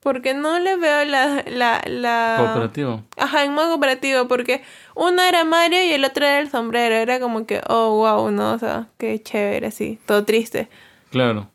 Porque 0.00 0.34
no 0.34 0.58
le 0.58 0.76
veo 0.76 1.06
la, 1.06 1.42
la, 1.46 1.80
la... 1.86 2.36
Cooperativo. 2.38 3.02
Ajá, 3.16 3.44
en 3.44 3.54
modo 3.54 3.68
cooperativo, 3.68 4.28
porque 4.28 4.62
uno 4.94 5.22
era 5.22 5.44
Mario 5.44 5.82
y 5.84 5.92
el 5.92 6.04
otro 6.04 6.24
era 6.24 6.40
el 6.40 6.50
sombrero. 6.50 6.94
Era 6.94 7.20
como 7.20 7.46
que, 7.46 7.60
oh, 7.68 7.96
wow, 7.96 8.30
¿no? 8.30 8.52
O 8.52 8.58
sea, 8.58 8.88
qué 8.98 9.22
chévere, 9.22 9.66
así, 9.66 9.98
todo 10.06 10.24
triste. 10.24 10.68
Claro. 11.10 11.50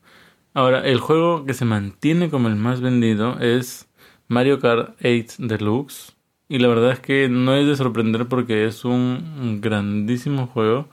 Ahora, 0.53 0.81
el 0.81 0.99
juego 0.99 1.45
que 1.45 1.53
se 1.53 1.65
mantiene 1.65 2.29
como 2.29 2.47
el 2.47 2.55
más 2.55 2.81
vendido 2.81 3.39
es 3.39 3.87
Mario 4.27 4.59
Kart 4.59 4.95
8 5.03 5.35
Deluxe. 5.39 6.15
Y 6.47 6.59
la 6.59 6.67
verdad 6.67 6.91
es 6.91 6.99
que 6.99 7.29
no 7.29 7.55
es 7.55 7.67
de 7.67 7.75
sorprender 7.75 8.27
porque 8.27 8.65
es 8.65 8.83
un 8.83 9.59
grandísimo 9.61 10.47
juego. 10.47 10.89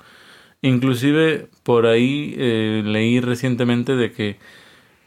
Inclusive 0.63 1.49
por 1.63 1.87
ahí 1.87 2.35
eh, 2.37 2.83
leí 2.85 3.21
recientemente 3.21 3.97
de 3.97 4.13
que 4.13 4.39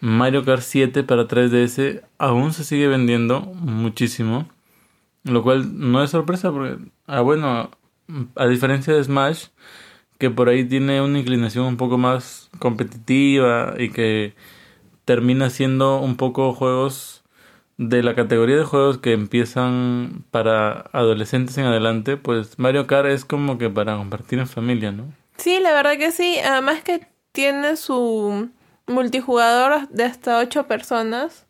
Mario 0.01 0.45
Kart 0.45 0.61
7 0.61 1.03
para 1.03 1.27
3DS 1.27 2.01
aún 2.17 2.53
se 2.53 2.63
sigue 2.63 2.87
vendiendo 2.87 3.41
muchísimo. 3.41 4.47
Lo 5.23 5.43
cual 5.43 5.77
no 5.77 6.03
es 6.03 6.11
sorpresa 6.11 6.51
porque, 6.51 6.77
ah, 7.09 7.21
bueno, 7.21 7.71
a 8.35 8.47
diferencia 8.47 8.93
de 8.93 9.03
Smash, 9.03 9.47
que 10.17 10.29
por 10.29 10.49
ahí 10.49 10.65
tiene 10.65 11.01
una 11.01 11.19
inclinación 11.19 11.65
un 11.65 11.77
poco 11.77 11.97
más 11.97 12.49
competitiva 12.59 13.73
y 13.77 13.89
que 13.89 14.33
termina 15.05 15.49
siendo 15.49 15.99
un 15.99 16.15
poco 16.15 16.53
juegos 16.53 17.23
de 17.77 18.03
la 18.03 18.13
categoría 18.13 18.57
de 18.57 18.65
juegos 18.65 18.97
que 18.97 19.13
empiezan 19.13 20.25
para 20.31 20.89
adolescentes 20.91 21.57
en 21.57 21.65
adelante, 21.65 22.17
pues 22.17 22.59
Mario 22.59 22.87
Kart 22.87 23.07
es 23.07 23.23
como 23.23 23.57
que 23.57 23.69
para 23.69 23.95
compartir 23.95 24.37
en 24.39 24.47
familia, 24.47 24.91
¿no? 24.91 25.05
Sí, 25.37 25.59
la 25.61 25.71
verdad 25.71 25.97
que 25.97 26.11
sí. 26.11 26.37
Además 26.39 26.83
que 26.83 27.07
tiene 27.31 27.77
su 27.77 28.49
multijugador 28.85 29.87
de 29.87 30.03
hasta 30.03 30.39
ocho 30.39 30.67
personas. 30.67 31.45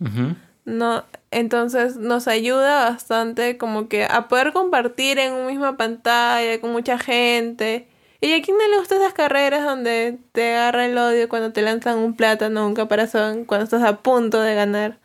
No, 0.69 1.03
entonces 1.31 1.97
nos 1.97 2.27
ayuda 2.27 2.89
bastante 2.89 3.57
como 3.57 3.88
que 3.88 4.05
a 4.05 4.27
poder 4.27 4.53
compartir 4.53 5.17
en 5.17 5.33
una 5.33 5.47
misma 5.47 5.77
pantalla 5.77 6.61
con 6.61 6.71
mucha 6.71 6.99
gente. 6.99 7.88
¿Y 8.21 8.33
a 8.33 8.41
quién 8.41 8.57
no 8.57 8.67
le 8.67 8.77
gustan 8.77 9.01
esas 9.01 9.13
carreras 9.13 9.65
donde 9.65 10.19
te 10.31 10.55
agarra 10.55 10.85
el 10.85 10.97
odio 10.97 11.27
cuando 11.27 11.51
te 11.51 11.63
lanzan 11.63 11.97
un 11.97 12.15
plátano 12.15 12.65
o 12.65 12.67
un 12.67 12.75
caparazón 12.75 13.45
cuando 13.45 13.63
estás 13.63 13.81
a 13.81 13.97
punto 14.01 14.39
de 14.41 14.53
ganar? 14.53 14.99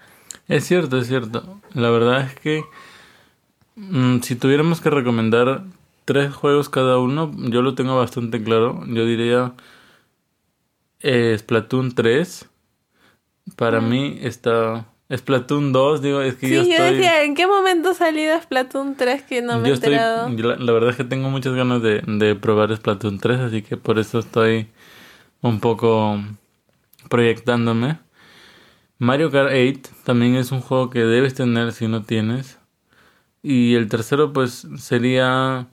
Es 0.49 0.65
cierto, 0.65 0.99
es 0.99 1.07
cierto. 1.07 1.61
La 1.73 1.89
verdad 1.89 2.23
es 2.23 2.35
que 2.35 2.65
mm, 3.77 4.21
si 4.21 4.37
tuviéramos 4.37 4.83
que 4.83 4.91
recomendar 4.91 5.63
tres 6.05 6.35
juegos 6.35 6.69
cada 6.69 6.99
uno, 6.99 7.33
yo 7.37 7.63
lo 7.63 7.75
tengo 7.75 7.97
bastante 7.97 8.43
claro. 8.43 8.83
Yo 8.87 9.07
diría 9.07 9.55
eh, 11.01 11.35
Splatoon 11.39 11.95
3. 11.95 12.51
Para 13.57 13.81
mí 13.81 14.19
está 14.21 14.87
Splatoon 15.13 15.73
2, 15.73 16.03
digo, 16.03 16.21
es 16.23 16.37
que 16.37 16.49
sí, 16.49 16.55
yo, 16.55 16.63
decía, 16.63 17.25
¿en 17.25 17.35
qué 17.35 17.47
momento 17.47 17.91
ha 17.91 17.95
salido 17.95 18.41
Splatoon 18.41 18.97
3 18.97 19.23
que 19.23 19.43
no 19.43 19.59
me 19.59 19.69
he 19.69 19.73
enterado? 19.73 20.29
la, 20.29 20.73
verdad 20.73 20.91
es 20.91 20.97
que 20.97 21.05
tengo 21.05 21.29
muchas 21.31 21.55
ganas 21.55 21.83
de, 21.83 22.03
de 22.07 22.35
probar 22.35 22.75
Splatoon 22.75 23.19
3, 23.19 23.41
así 23.41 23.63
que 23.63 23.77
por 23.77 23.99
eso 23.99 24.19
estoy 24.21 24.69
un 25.43 25.61
poco 25.61 26.19
proyectándome. 27.11 27.99
Mario 28.99 29.31
Kart 29.31 29.53
8 29.53 29.91
también 30.05 30.37
es 30.37 30.53
un 30.53 30.61
juego 30.61 30.89
que 30.89 31.01
debes 31.01 31.35
tener 31.35 31.73
si 31.73 31.87
no 31.87 32.03
tienes. 32.03 32.59
Y 33.43 33.75
el 33.75 33.89
tercero 33.89 34.33
pues 34.33 34.67
sería 34.79 35.69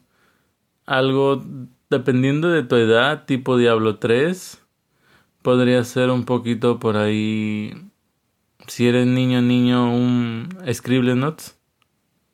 algo 0.86 1.42
dependiendo 1.90 2.50
de 2.50 2.64
tu 2.64 2.76
edad, 2.76 3.26
tipo 3.26 3.58
Diablo 3.58 3.98
3 3.98 4.62
podría 5.42 5.84
ser 5.84 6.10
un 6.10 6.26
poquito 6.26 6.80
por 6.80 6.98
ahí. 6.98 7.74
Si 8.72 8.88
eres 8.88 9.06
niño, 9.06 9.42
niño, 9.42 9.94
un 9.94 10.48
Scribble 10.72 11.16
Notes. 11.16 11.58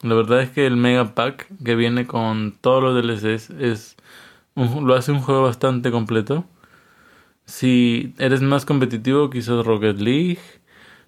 La 0.03 0.13
verdad 0.13 0.43
es 0.43 0.51
que 0.51 0.67
el 0.67 0.77
Mega 0.77 1.15
Pack 1.15 1.47
que 1.65 1.73
viene 1.73 2.05
con 2.05 2.55
todos 2.61 2.83
los 2.83 2.93
DLCs 2.93 3.49
es 3.59 3.97
lo 4.53 4.93
hace 4.93 5.11
un 5.11 5.21
juego 5.21 5.41
bastante 5.41 5.89
completo. 5.89 6.45
Si 7.45 8.13
eres 8.19 8.43
más 8.43 8.65
competitivo, 8.65 9.31
quizás 9.31 9.65
Rocket 9.65 9.97
League. 9.97 10.37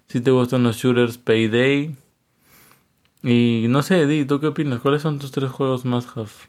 Si 0.08 0.20
te 0.20 0.32
gustan 0.32 0.64
los 0.64 0.78
shooters, 0.78 1.16
Payday. 1.16 1.94
Y 3.22 3.66
no 3.68 3.84
sé, 3.84 4.00
Eddie, 4.00 4.24
¿tú 4.24 4.40
qué 4.40 4.48
opinas? 4.48 4.80
¿Cuáles 4.80 5.02
son 5.02 5.20
tus 5.20 5.30
tres 5.30 5.52
juegos 5.52 5.84
más 5.84 6.08
half? 6.16 6.46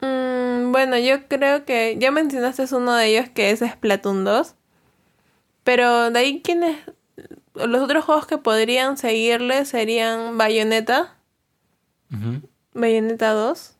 Mm, 0.00 0.72
bueno, 0.72 0.96
yo 0.96 1.28
creo 1.28 1.66
que 1.66 1.98
ya 2.00 2.10
mencionaste 2.10 2.74
uno 2.74 2.94
de 2.94 3.06
ellos 3.08 3.28
que 3.28 3.50
es 3.50 3.60
Splatoon 3.60 4.24
2. 4.24 4.54
Pero 5.62 6.10
de 6.10 6.18
ahí 6.18 6.40
quienes... 6.42 6.78
Los 7.66 7.82
otros 7.82 8.04
juegos 8.04 8.26
que 8.26 8.38
podrían 8.38 8.96
seguirle 8.96 9.64
serían 9.64 10.38
Bayonetta. 10.38 11.14
Bayonetta 12.74 13.32
2. 13.32 13.74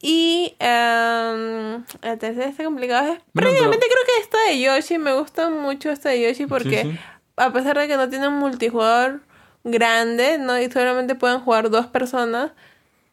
Y 0.00 0.54
um, 0.60 1.84
la 2.02 2.16
tercera 2.18 2.46
está 2.46 2.64
complicada. 2.64 3.22
Prácticamente 3.32 3.86
creo 3.86 4.04
que 4.06 4.22
esta 4.22 4.38
de 4.48 4.60
Yoshi. 4.60 4.98
Me 4.98 5.14
gusta 5.14 5.48
mucho 5.48 5.90
esta 5.90 6.10
de 6.10 6.20
Yoshi 6.20 6.46
porque 6.46 6.98
a 7.36 7.52
pesar 7.52 7.78
de 7.78 7.88
que 7.88 7.96
no 7.96 8.08
tiene 8.08 8.28
un 8.28 8.36
multijugador 8.36 9.22
grande, 9.64 10.36
¿no? 10.38 10.60
Y 10.60 10.70
solamente 10.70 11.14
pueden 11.14 11.40
jugar 11.40 11.70
dos 11.70 11.86
personas. 11.86 12.52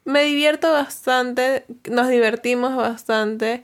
Me 0.03 0.23
divierto 0.23 0.71
bastante. 0.71 1.65
Nos 1.89 2.09
divertimos 2.09 2.75
bastante 2.75 3.63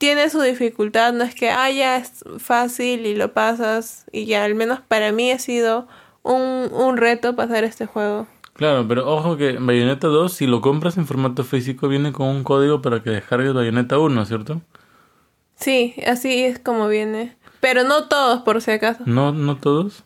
tiene 0.00 0.30
su 0.30 0.40
dificultad, 0.40 1.12
no 1.12 1.24
es 1.24 1.34
que, 1.34 1.50
ah, 1.50 1.70
ya 1.70 1.98
es 1.98 2.24
fácil 2.38 3.04
y 3.04 3.14
lo 3.14 3.34
pasas 3.34 4.06
y 4.10 4.24
ya, 4.24 4.44
al 4.44 4.54
menos 4.54 4.80
para 4.80 5.12
mí 5.12 5.30
ha 5.30 5.38
sido 5.38 5.86
un, 6.22 6.70
un 6.72 6.96
reto 6.96 7.36
pasar 7.36 7.64
este 7.64 7.84
juego. 7.84 8.26
Claro, 8.54 8.88
pero 8.88 9.06
ojo 9.06 9.36
que 9.36 9.58
Bayonetta 9.60 10.06
2, 10.06 10.32
si 10.32 10.46
lo 10.46 10.62
compras 10.62 10.96
en 10.96 11.06
formato 11.06 11.44
físico, 11.44 11.86
viene 11.86 12.12
con 12.12 12.28
un 12.28 12.44
código 12.44 12.80
para 12.80 13.02
que 13.02 13.10
descargues 13.10 13.52
Bayonetta 13.52 13.98
1, 13.98 14.24
¿cierto? 14.24 14.62
Sí, 15.56 15.94
así 16.06 16.44
es 16.44 16.58
como 16.58 16.88
viene. 16.88 17.36
Pero 17.60 17.84
no 17.84 18.08
todos, 18.08 18.40
por 18.40 18.62
si 18.62 18.70
acaso. 18.70 19.02
No, 19.04 19.32
no 19.32 19.58
todos. 19.58 20.04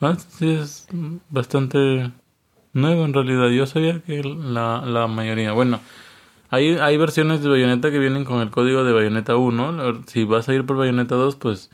Ah, 0.00 0.16
sí, 0.18 0.52
es 0.52 0.88
bastante 1.30 2.10
nuevo 2.72 3.04
en 3.04 3.14
realidad. 3.14 3.50
Yo 3.50 3.66
sabía 3.66 4.00
que 4.00 4.24
la, 4.24 4.82
la 4.84 5.06
mayoría. 5.06 5.52
Bueno, 5.52 5.78
hay, 6.52 6.76
hay 6.76 6.98
versiones 6.98 7.42
de 7.42 7.48
Bayonetta 7.48 7.90
que 7.90 7.98
vienen 7.98 8.26
con 8.26 8.42
el 8.42 8.50
código 8.50 8.84
de 8.84 8.92
Bayonetta 8.92 9.36
1. 9.36 10.02
Si 10.06 10.24
vas 10.24 10.50
a 10.50 10.52
ir 10.52 10.66
por 10.66 10.76
Bayonetta 10.76 11.14
2, 11.14 11.36
pues 11.36 11.70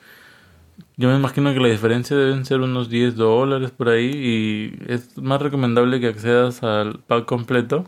yo 0.96 1.08
me 1.08 1.16
imagino 1.16 1.52
que 1.52 1.58
la 1.58 1.66
diferencia 1.66 2.16
deben 2.16 2.44
ser 2.46 2.60
unos 2.60 2.88
10 2.88 3.16
dólares 3.16 3.72
por 3.72 3.88
ahí 3.88 4.08
y 4.14 4.78
es 4.86 5.18
más 5.18 5.42
recomendable 5.42 5.98
que 5.98 6.06
accedas 6.06 6.62
al 6.62 7.00
pack 7.00 7.24
completo. 7.24 7.86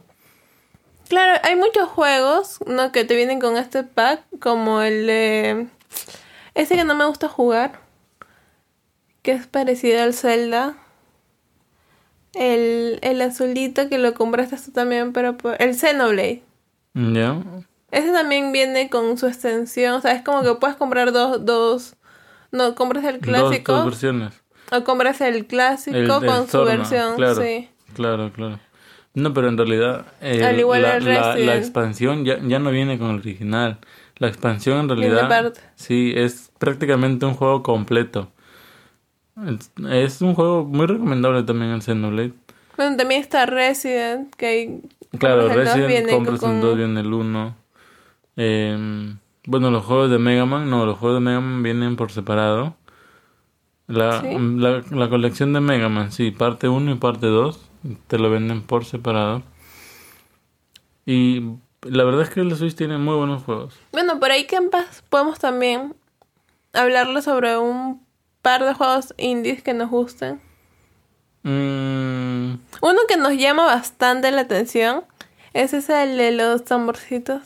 Claro, 1.08 1.40
hay 1.44 1.54
muchos 1.54 1.88
juegos 1.88 2.58
que 2.92 3.04
te 3.04 3.14
vienen 3.14 3.38
con 3.38 3.56
este 3.56 3.84
pack, 3.84 4.24
como 4.40 4.82
el 4.82 5.06
de... 5.06 5.68
Ese 6.56 6.74
que 6.74 6.82
no 6.82 6.96
me 6.96 7.06
gusta 7.06 7.28
jugar, 7.28 7.78
que 9.22 9.30
es 9.30 9.46
parecido 9.46 10.02
al 10.02 10.12
Zelda. 10.12 10.76
El, 12.34 12.98
el 13.02 13.22
azulito 13.22 13.88
que 13.88 13.98
lo 13.98 14.12
compraste 14.14 14.56
tú 14.56 14.72
también, 14.72 15.12
pero 15.12 15.36
el 15.60 15.76
Xenoblade. 15.76 16.49
Ya. 16.94 17.42
Ese 17.90 18.12
también 18.12 18.52
viene 18.52 18.88
con 18.88 19.18
su 19.18 19.26
extensión. 19.26 19.94
O 19.94 20.00
sea, 20.00 20.12
es 20.12 20.22
como 20.22 20.42
que 20.42 20.54
puedes 20.54 20.76
comprar 20.76 21.12
dos, 21.12 21.44
dos. 21.44 21.96
No, 22.52 22.74
compras 22.74 23.04
el 23.04 23.18
clásico. 23.18 23.72
Dos, 23.72 23.84
versiones. 23.84 24.42
O 24.72 24.84
compras 24.84 25.20
el 25.20 25.46
clásico 25.46 26.20
con 26.20 26.48
su 26.48 26.64
versión. 26.64 27.16
Claro, 27.16 27.42
sí. 27.42 27.68
Claro, 27.94 28.32
claro. 28.32 28.60
No, 29.14 29.34
pero 29.34 29.48
en 29.48 29.56
realidad. 29.56 30.06
Al 30.20 30.58
igual 30.58 30.82
la, 30.82 31.00
la, 31.00 31.36
la, 31.36 31.56
expansión 31.56 32.24
ya, 32.24 32.38
ya 32.40 32.60
no 32.60 32.70
viene 32.70 32.98
con 32.98 33.10
el 33.10 33.16
original. 33.16 33.78
La 34.16 34.28
expansión 34.28 34.78
en 34.78 34.88
realidad 34.88 35.54
sí 35.74 36.12
es 36.14 36.52
prácticamente 36.58 37.26
un 37.26 37.34
juego 37.34 37.62
completo. 37.62 38.30
Es, 39.46 39.72
es 39.90 40.22
un 40.22 40.34
juego 40.34 40.64
muy 40.64 40.86
recomendable 40.86 41.42
también 41.42 41.72
el 41.72 41.82
Xenoblade. 41.82 42.34
Bueno, 42.80 42.96
también 42.96 43.20
está 43.20 43.44
Resident, 43.44 44.34
que 44.36 44.46
hay... 44.46 44.82
Claro, 45.18 45.50
Resident 45.50 46.08
compras 46.08 46.40
con- 46.40 46.54
el 46.54 46.60
2, 46.62 46.76
viene 46.78 47.00
el 47.00 47.12
1. 47.12 47.54
bueno, 49.44 49.70
los 49.70 49.84
juegos 49.84 50.10
de 50.10 50.18
Mega 50.18 50.46
Man, 50.46 50.70
no, 50.70 50.86
los 50.86 50.96
juegos 50.96 51.18
de 51.18 51.20
Mega 51.20 51.40
Man 51.40 51.62
vienen 51.62 51.96
por 51.96 52.10
separado. 52.10 52.74
La, 53.86 54.22
¿Sí? 54.22 54.28
la, 54.56 54.82
la 54.92 55.10
colección 55.10 55.52
de 55.52 55.60
Mega 55.60 55.90
Man, 55.90 56.10
sí, 56.10 56.30
parte 56.30 56.70
1 56.70 56.92
y 56.92 56.94
parte 56.94 57.26
2, 57.26 57.60
te 58.06 58.18
lo 58.18 58.30
venden 58.30 58.62
por 58.62 58.86
separado. 58.86 59.42
Y 61.04 61.42
la 61.82 62.04
verdad 62.04 62.22
es 62.22 62.30
que 62.30 62.40
el 62.40 62.56
Switch 62.56 62.76
tiene 62.76 62.96
muy 62.96 63.14
buenos 63.16 63.42
juegos. 63.42 63.74
Bueno, 63.92 64.18
por 64.18 64.30
ahí 64.30 64.46
capaz 64.46 65.02
podemos 65.10 65.38
también 65.38 65.94
hablarle 66.72 67.20
sobre 67.20 67.58
un 67.58 68.00
par 68.40 68.64
de 68.64 68.72
juegos 68.72 69.12
indies 69.18 69.62
que 69.62 69.74
nos 69.74 69.90
gusten. 69.90 70.40
Mm, 71.42 72.54
Uno 72.82 72.98
que 73.08 73.16
nos 73.16 73.32
llama 73.32 73.64
bastante 73.64 74.30
la 74.30 74.42
atención 74.42 75.04
es 75.52 75.72
ese 75.72 75.92
de 75.92 76.30
los 76.32 76.64
tamborcitos. 76.64 77.42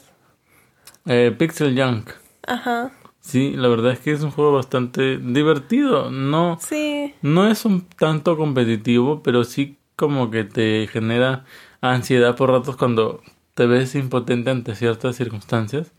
eh, 1.07 1.35
Pixel 1.39 1.81
Junk. 1.81 2.11
Ajá. 2.47 2.93
Sí, 3.21 3.53
la 3.57 3.69
verdad 3.69 3.93
es 3.93 4.01
que 4.01 4.13
es 4.13 4.23
un 4.23 4.31
juego 4.31 4.53
bastante 4.53 5.17
divertido. 5.19 6.11
No, 6.11 6.59
Sí. 6.61 7.15
No 7.23 7.47
es 7.49 7.65
un 7.65 7.87
tanto 7.89 8.37
competitivo, 8.37 9.23
pero 9.23 9.45
sí 9.45 9.79
como 9.97 10.31
que 10.31 10.45
te 10.45 10.87
genera 10.89 11.45
ansiedad 11.81 12.37
por 12.37 12.51
ratos 12.51 12.77
cuando 12.77 13.23
te 13.55 13.67
ves 13.67 13.95
impotente 13.95 14.51
ante 14.51 14.75
ciertas 14.75 15.17
circunstancias. 15.17 15.93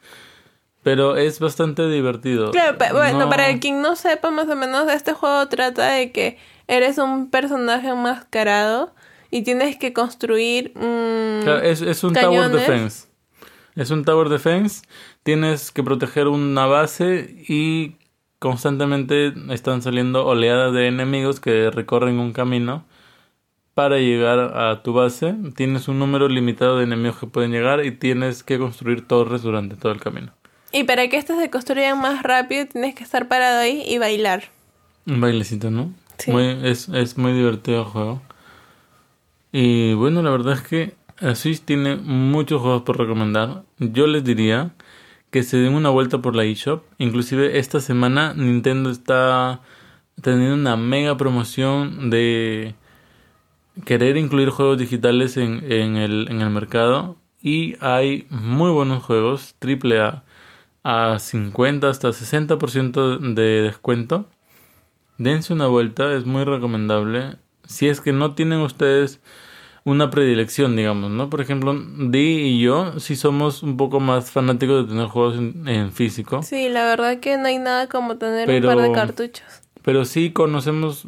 Pero 0.84 1.16
es 1.18 1.40
bastante 1.40 1.88
divertido. 1.90 2.52
Claro, 2.52 2.78
bueno, 2.92 3.20
No- 3.22 3.30
para 3.30 3.50
el 3.50 3.60
quien 3.60 3.82
no 3.82 3.96
sepa 3.96 4.30
más 4.30 4.48
o 4.50 4.56
menos, 4.56 4.88
este 4.92 5.14
juego 5.14 5.48
trata 5.48 5.88
de 5.94 6.12
que 6.12 6.38
eres 6.68 6.98
un 6.98 7.30
personaje 7.30 7.90
enmascarado 7.90 8.94
y 9.32 9.44
tienes 9.44 9.78
que 9.78 9.94
construir 9.94 10.72
mm, 10.76 11.44
Claro, 11.44 11.62
es, 11.62 11.82
es 11.82 12.04
un 12.04 12.14
tower 12.14 12.50
defense. 12.50 13.08
Es 13.76 13.92
un 13.92 14.06
tower 14.06 14.30
defense. 14.30 14.84
Tienes 15.24 15.72
que 15.72 15.84
proteger 15.84 16.28
una 16.28 16.66
base 16.66 17.36
y 17.48 17.96
constantemente 18.40 19.34
están 19.50 19.82
saliendo 19.82 20.26
oleadas 20.26 20.74
de 20.74 20.88
enemigos 20.88 21.40
que 21.40 21.70
recorren 21.72 22.20
un 22.20 22.32
camino 22.32 22.86
para 23.74 23.98
llegar 23.98 24.40
a 24.58 24.82
tu 24.82 24.94
base. 24.94 25.36
Tienes 25.56 25.88
un 25.88 26.00
número 26.00 26.30
limitado 26.30 26.78
de 26.78 26.86
enemigos 26.86 27.20
que 27.20 27.28
pueden 27.28 27.52
llegar 27.52 27.86
y 27.86 27.92
tienes 27.92 28.44
que 28.44 28.58
construir 28.58 29.06
torres 29.06 29.42
durante 29.42 29.76
todo 29.76 29.92
el 29.92 30.00
camino. 30.00 30.32
Y 30.72 30.86
para 30.86 31.08
que 31.10 31.18
estos 31.18 31.38
se 31.38 31.50
construyan 31.50 32.00
más 32.00 32.24
rápido, 32.24 32.66
tienes 32.66 32.96
que 32.96 33.04
estar 33.04 33.28
parado 33.28 33.60
ahí 33.60 33.84
y 33.86 33.98
bailar. 33.98 34.46
Un 35.06 35.22
bailecito, 35.22 35.70
¿no? 35.70 35.94
Es, 36.28 36.90
es 36.90 37.18
muy 37.18 37.34
divertido 37.34 37.80
el 37.82 37.86
juego. 37.86 38.22
Y 39.52 39.94
bueno, 39.94 40.22
la 40.22 40.32
verdad 40.32 40.54
es 40.54 40.62
que 40.62 40.96
Switch 41.36 41.62
tiene 41.62 41.96
muchos 41.96 42.62
juegos 42.62 42.84
por 42.84 42.98
recomendar. 42.98 43.64
Yo 43.80 44.08
les 44.08 44.24
diría 44.24 44.74
que 45.32 45.44
se 45.44 45.58
den 45.58 45.74
una 45.74 45.90
vuelta 45.90 46.20
por 46.22 46.36
la 46.36 46.44
eShop. 46.44 46.84
Inclusive 46.98 47.58
esta 47.60 47.80
semana 47.80 48.34
Nintendo 48.34 48.90
está 48.90 49.62
teniendo 50.22 50.56
una 50.56 50.78
mega 50.78 51.18
promoción 51.18 52.10
de 52.10 52.76
querer 53.86 54.18
incluir 54.18 54.50
juegos 54.50 54.78
digitales 54.78 55.38
en, 55.38 55.70
en, 55.72 55.98
el, 55.98 56.28
en 56.30 56.42
el 56.42 56.50
mercado. 56.50 57.18
Y 57.42 57.76
hay 57.80 58.28
muy 58.30 58.72
buenos 58.72 59.04
juegos, 59.04 59.56
AAA, 59.62 60.24
a 60.84 61.20
50 61.20 61.90
hasta 61.90 62.10
60% 62.10 63.34
de 63.34 63.62
descuento. 63.62 64.30
Dense 65.18 65.54
una 65.54 65.68
vuelta, 65.68 66.14
es 66.14 66.26
muy 66.26 66.44
recomendable. 66.44 67.36
Si 67.66 67.88
es 67.88 68.02
que 68.02 68.12
no 68.12 68.34
tienen 68.36 68.60
ustedes 68.60 69.20
una 69.86 70.10
predilección, 70.10 70.76
digamos, 70.76 71.12
¿no? 71.12 71.30
Por 71.30 71.42
ejemplo, 71.42 71.76
Di 71.98 72.20
y 72.42 72.60
yo 72.62 73.00
sí 73.00 73.16
somos 73.16 73.62
un 73.64 73.78
poco 73.78 74.00
más 74.00 74.32
fanáticos 74.32 74.84
de 74.86 74.94
tener 74.94 75.08
juegos 75.08 75.38
en, 75.38 75.68
en 75.68 75.92
físico. 75.92 76.42
Sí, 76.44 76.70
la 76.70 76.86
verdad 76.86 77.20
que 77.20 77.38
no 77.38 77.48
hay 77.48 77.60
nada 77.60 77.88
como 77.88 78.18
tener 78.18 78.48
Pero- 78.48 78.70
un 78.70 78.76
par 78.76 78.84
de 78.84 78.92
cartuchos. 78.94 79.46
Pero 79.84 80.04
sí 80.06 80.32
conocemos 80.32 81.08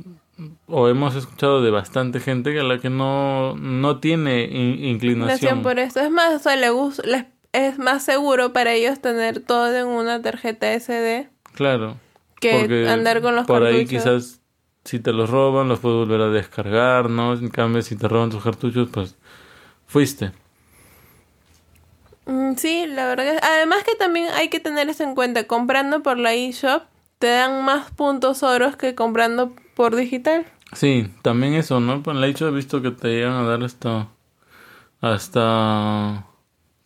o 0.67 0.87
hemos 0.87 1.15
escuchado 1.15 1.63
de 1.63 1.71
bastante 1.71 2.19
gente 2.19 2.59
a 2.59 2.63
la 2.63 2.77
que 2.77 2.91
no, 2.91 3.55
no 3.55 3.99
tiene 3.99 4.43
in- 4.45 4.85
inclinación. 4.85 5.27
Nación 5.41 5.61
por 5.63 5.79
esto. 5.79 5.99
Es 5.99 6.11
más, 6.11 6.35
o 6.35 6.39
sea, 6.39 6.55
le 6.55 6.67
es 7.53 7.79
más 7.79 8.03
seguro 8.03 8.53
para 8.53 8.73
ellos 8.73 8.99
tener 9.01 9.39
todo 9.39 9.75
en 9.75 9.87
una 9.87 10.21
tarjeta 10.21 10.71
SD 10.79 11.27
Claro. 11.53 11.97
Que 12.39 12.51
porque 12.51 12.87
andar 12.87 13.21
con 13.21 13.35
los 13.35 13.45
por 13.45 13.63
cartuchos. 13.63 13.65
ahí 13.65 13.87
quizás 13.87 14.41
si 14.83 14.99
te 14.99 15.13
los 15.13 15.29
roban 15.29 15.67
los 15.67 15.79
puedes 15.79 15.97
volver 15.97 16.21
a 16.21 16.29
descargar, 16.29 17.09
¿no? 17.09 17.33
En 17.33 17.49
cambio 17.49 17.81
si 17.81 17.95
te 17.97 18.07
roban 18.07 18.29
tus 18.29 18.43
cartuchos 18.43 18.89
pues 18.91 19.15
fuiste. 19.87 20.31
Mm, 22.25 22.55
Sí, 22.55 22.85
la 22.87 23.07
verdad 23.07 23.23
que... 23.39 23.45
Además 23.45 23.83
que 23.83 23.95
también 23.95 24.29
hay 24.33 24.49
que 24.49 24.59
tener 24.59 24.89
eso 24.89 25.03
en 25.03 25.15
cuenta. 25.15 25.45
Comprando 25.47 26.03
por 26.03 26.17
la 26.17 26.33
eShop 26.33 26.83
te 27.19 27.27
dan 27.27 27.63
más 27.65 27.91
puntos 27.91 28.43
oros 28.43 28.75
que 28.75 28.95
comprando 28.95 29.53
por 29.75 29.95
digital. 29.95 30.45
Sí, 30.73 31.09
también 31.21 31.53
eso, 31.53 31.79
¿no? 31.79 32.03
Pues 32.03 32.17
la 32.17 32.27
hecho 32.27 32.47
he 32.47 32.51
visto 32.51 32.81
que 32.81 32.91
te 32.91 33.07
llegan 33.09 33.33
a 33.33 33.43
dar 33.43 33.63
hasta 33.63 34.09
hasta 35.01 36.25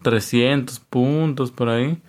300 0.02 0.80
puntos 0.80 1.52
por 1.52 1.70
ahí 1.70 2.02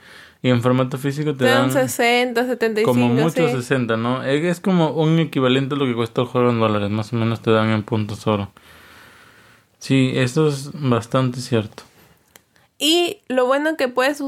y 0.42 0.50
en 0.50 0.60
formato 0.60 0.98
físico 0.98 1.32
te, 1.32 1.38
Te 1.38 1.44
dan 1.44 1.72
dan 1.72 1.88
60, 1.88 2.46
75, 2.46 2.90
como 2.90 3.08
mucho 3.08 3.48
sí. 3.48 3.54
60, 3.54 3.96
¿no? 3.96 4.24
Es 4.24 4.60
como 4.60 4.90
un 4.90 5.18
equivalente 5.20 5.76
a 5.76 5.78
lo 5.78 5.86
que 5.86 5.94
cuesta 5.94 6.20
el 6.22 6.26
juego 6.26 6.50
en 6.50 6.58
dólares, 6.60 6.90
más 6.90 7.12
o 7.12 7.16
menos 7.16 7.40
te 7.40 7.52
dan 7.52 7.70
en 7.70 7.82
puntos 7.84 8.26
oro. 8.26 8.50
Sí, 9.78 10.12
eso 10.14 10.48
es 10.48 10.70
bastante 10.74 11.40
cierto. 11.40 11.84
Y 12.78 13.18
lo 13.28 13.46
bueno 13.46 13.76
que 13.76 13.86
puedes 13.86 14.20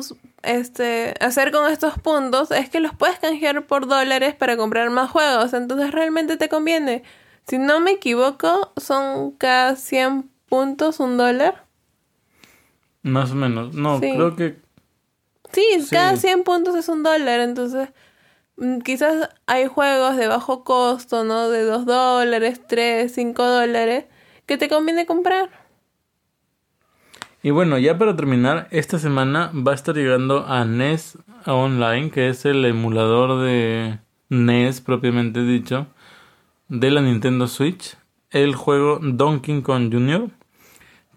este, 0.45 1.15
hacer 1.21 1.51
con 1.51 1.71
estos 1.71 1.99
puntos 1.99 2.53
es 2.53 2.69
que 2.71 2.79
los 2.79 2.95
puedes 2.95 3.19
canjear 3.19 3.67
por 3.67 3.89
dólares 3.89 4.35
para 4.35 4.57
comprar 4.57 4.91
más 4.91 5.11
juegos. 5.11 5.53
Entonces 5.55 5.91
realmente 5.91 6.37
te 6.37 6.49
conviene. 6.49 7.03
Si 7.49 7.59
no 7.59 7.81
me 7.81 7.93
equivoco, 7.93 8.73
son 8.77 9.33
cada 9.33 9.75
100 9.75 10.31
puntos 10.49 11.01
un 11.01 11.17
dólar. 11.17 11.65
Más 13.03 13.33
o 13.33 13.35
menos. 13.35 13.75
No, 13.75 13.99
Sí. 13.99 14.13
creo 14.15 14.37
que 14.37 14.64
Sí, 15.55 15.65
Sí. 15.81 15.89
cada 15.91 16.17
100 16.17 16.43
puntos 16.45 16.75
es 16.75 16.89
un 16.89 17.03
dólar. 17.03 17.41
Entonces 17.41 17.89
mm, 18.57 18.79
quizás 18.81 19.29
hay 19.47 19.67
juegos 19.67 20.17
de 20.17 20.27
bajo 20.29 20.65
costo, 20.65 21.25
¿no? 21.25 21.49
De 21.51 21.63
2 21.63 21.87
dólares, 21.87 22.61
3, 22.67 23.13
5 23.13 23.45
dólares, 23.45 24.05
que 24.47 24.57
te 24.59 24.69
conviene 24.69 25.07
comprar. 25.07 25.51
Y 27.43 27.51
bueno, 27.51 27.77
ya 27.79 27.99
para 27.99 28.17
terminar, 28.17 28.69
esta 28.71 28.99
semana 28.99 29.51
va 29.55 29.73
a 29.73 29.75
estar 29.75 29.95
llegando 29.95 30.47
a 30.47 30.65
NES 30.65 31.19
Online, 31.45 32.11
que 32.11 32.29
es 32.31 32.47
el 32.47 32.65
emulador 32.65 33.43
de 33.43 33.99
NES 34.31 34.81
propiamente 34.81 35.43
dicho, 35.43 35.87
de 36.69 36.91
la 36.91 37.03
Nintendo 37.03 37.47
Switch, 37.47 37.97
el 38.31 38.55
juego 38.55 38.99
Donkey 39.03 39.61
Kong 39.61 39.93
Jr., 39.93 40.31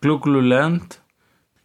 Clu 0.01 0.19
Clu 0.19 0.41
Land 0.41 0.95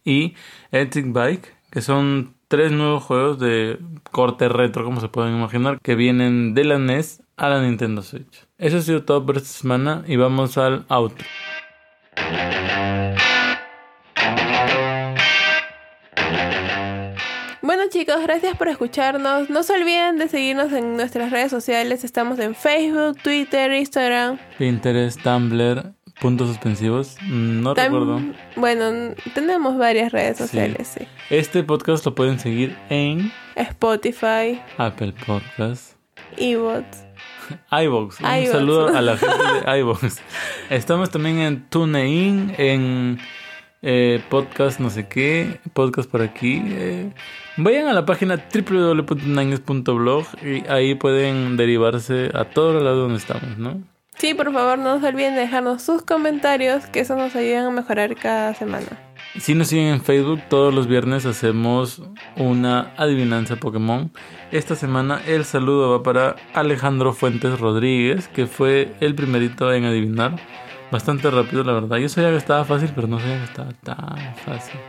y 0.05 0.33
Electric 0.71 1.11
Bike, 1.11 1.53
que 1.69 1.81
son 1.81 2.33
tres 2.53 2.71
nuevos 2.71 3.01
juegos 3.01 3.39
de 3.39 3.79
corte 4.11 4.47
retro, 4.47 4.85
como 4.85 5.01
se 5.01 5.07
pueden 5.07 5.35
imaginar, 5.35 5.81
que 5.81 5.95
vienen 5.95 6.53
de 6.53 6.63
la 6.63 6.77
NES 6.77 7.23
a 7.35 7.49
la 7.49 7.59
Nintendo 7.63 8.03
Switch. 8.03 8.45
Eso 8.59 8.77
ha 8.77 8.81
sido 8.81 9.03
todo 9.03 9.25
por 9.25 9.37
esta 9.37 9.49
semana 9.49 10.03
y 10.05 10.17
vamos 10.17 10.55
al 10.59 10.85
outro. 10.87 11.25
Bueno 17.63 17.85
chicos, 17.89 18.21
gracias 18.21 18.55
por 18.55 18.67
escucharnos. 18.67 19.49
No 19.49 19.63
se 19.63 19.73
olviden 19.73 20.19
de 20.19 20.27
seguirnos 20.27 20.71
en 20.73 20.95
nuestras 20.95 21.31
redes 21.31 21.49
sociales. 21.49 22.03
Estamos 22.03 22.37
en 22.37 22.53
Facebook, 22.53 23.17
Twitter, 23.23 23.73
Instagram. 23.73 24.37
Pinterest, 24.59 25.19
Tumblr, 25.23 25.91
puntos 26.23 26.47
suspensivos. 26.47 27.17
No 27.29 27.75
Tam- 27.75 27.83
recuerdo. 27.91 28.21
Bueno, 28.55 29.13
tenemos 29.35 29.77
varias 29.77 30.11
redes 30.11 30.37
sociales, 30.37 30.87
sí. 30.97 31.05
Este 31.29 31.61
podcast 31.63 32.03
lo 32.05 32.15
pueden 32.15 32.39
seguir 32.39 32.75
en 32.89 33.31
Spotify, 33.55 34.59
Apple 34.77 35.13
Podcasts, 35.27 35.97
eBots. 36.37 37.03
iVoox. 37.71 38.21
Un 38.21 38.47
saludo 38.47 38.87
a 38.95 39.01
la 39.01 39.17
gente 39.19 39.35
de 39.69 39.79
iVoox. 39.79 40.17
Estamos 40.69 41.09
también 41.11 41.39
en 41.39 41.69
TuneIn, 41.69 42.55
en 42.57 43.19
eh, 43.81 44.21
podcast 44.29 44.79
no 44.79 44.89
sé 44.89 45.09
qué, 45.09 45.59
podcast 45.73 46.09
por 46.09 46.21
aquí. 46.21 46.61
eh. 46.65 47.11
Vayan 47.57 47.87
a 47.87 47.93
la 47.93 48.05
página 48.05 48.41
www.nangues.blog 48.51 50.25
y 50.41 50.65
ahí 50.69 50.95
pueden 50.95 51.57
derivarse 51.57 52.31
a 52.33 52.45
todos 52.45 52.75
los 52.75 52.83
lados 52.83 52.99
donde 53.01 53.17
estamos, 53.17 53.57
¿no? 53.57 53.83
Sí, 54.23 54.33
por 54.33 54.53
favor, 54.53 54.79
no 54.79 55.01
se 55.01 55.07
olviden 55.07 55.35
de 55.35 55.41
dejarnos 55.41 55.81
sus 55.81 56.01
comentarios, 56.01 56.85
que 56.85 57.01
eso 57.01 57.17
nos 57.17 57.35
ayuda 57.35 57.67
a 57.67 57.69
mejorar 57.71 58.15
cada 58.15 58.53
semana. 58.53 58.87
Si 59.37 59.53
nos 59.53 59.67
siguen 59.67 59.87
en 59.87 60.01
Facebook, 60.01 60.39
todos 60.47 60.73
los 60.73 60.87
viernes 60.87 61.25
hacemos 61.25 62.01
una 62.37 62.93
adivinanza 62.95 63.57
Pokémon. 63.57 64.13
Esta 64.49 64.77
semana 64.77 65.21
el 65.27 65.43
saludo 65.43 65.91
va 65.91 66.03
para 66.03 66.37
Alejandro 66.53 67.11
Fuentes 67.11 67.59
Rodríguez, 67.59 68.29
que 68.29 68.47
fue 68.47 68.95
el 69.01 69.13
primerito 69.13 69.73
en 69.73 69.83
adivinar. 69.83 70.37
Bastante 70.89 71.29
rápido, 71.29 71.65
la 71.65 71.73
verdad. 71.73 71.97
Yo 71.97 72.07
sabía 72.07 72.29
que 72.29 72.37
estaba 72.37 72.63
fácil, 72.63 72.91
pero 72.95 73.09
no 73.09 73.19
sabía 73.19 73.39
que 73.39 73.43
estaba 73.43 73.73
tan 73.83 74.35
fácil. 74.45 74.79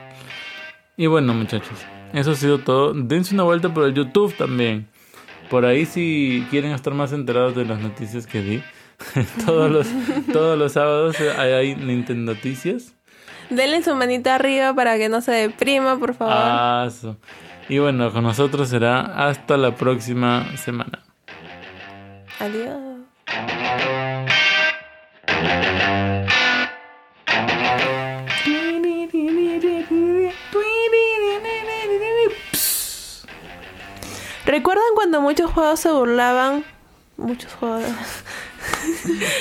Y 0.97 1.09
bueno, 1.09 1.35
muchachos, 1.35 1.81
eso 2.13 2.31
ha 2.31 2.37
sido 2.37 2.59
todo. 2.59 2.95
Dense 2.95 3.35
una 3.35 3.43
vuelta 3.43 3.75
por 3.75 3.83
el 3.83 3.95
YouTube 3.95 4.33
también. 4.37 4.87
Por 5.51 5.65
ahí 5.65 5.87
si 5.87 6.47
quieren 6.51 6.71
estar 6.71 6.95
más 6.95 7.13
enterados 7.13 7.57
de 7.57 7.65
las 7.65 7.81
noticias 7.81 8.29
que 8.29 8.41
di. 8.41 8.63
todos, 9.47 9.71
los, 9.71 9.87
todos 10.33 10.59
los 10.59 10.73
sábados 10.73 11.17
hay, 11.39 11.53
hay 11.53 11.77
Nintendo 11.77 12.35
Noticias. 12.35 12.95
Denle 13.51 13.83
su 13.83 13.95
manita 13.95 14.37
arriba 14.37 14.75
para 14.75 14.97
que 14.97 15.09
no 15.09 15.21
se 15.21 15.33
deprima, 15.33 15.99
por 15.99 16.15
favor. 16.15 16.35
Ah. 16.37 16.89
Y 17.69 17.79
bueno, 17.79 18.13
con 18.13 18.25
nosotros 18.25 18.69
será 18.69 19.29
hasta 19.29 19.57
la 19.57 19.75
próxima 19.75 20.47
semana. 20.57 21.01
Adiós. 22.41 22.79
¿Recuerdan 34.47 34.85
cuando 34.95 35.21
muchos 35.21 35.51
juegos 35.51 35.81
se 35.81 35.91
burlaban? 35.91 36.65
Muchos 37.17 37.53
juegos. 37.55 37.85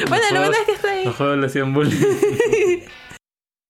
Bueno, 0.08 0.23
lo 0.32 0.39
bueno 0.39 0.58
es 0.60 0.65
que 0.65 0.71
está 0.73 0.91
ahí. 0.91 1.06
Los 1.06 1.15
juegos 1.15 1.38
le 1.38 1.45
hacían 1.47 1.73
bullying. 1.73 1.99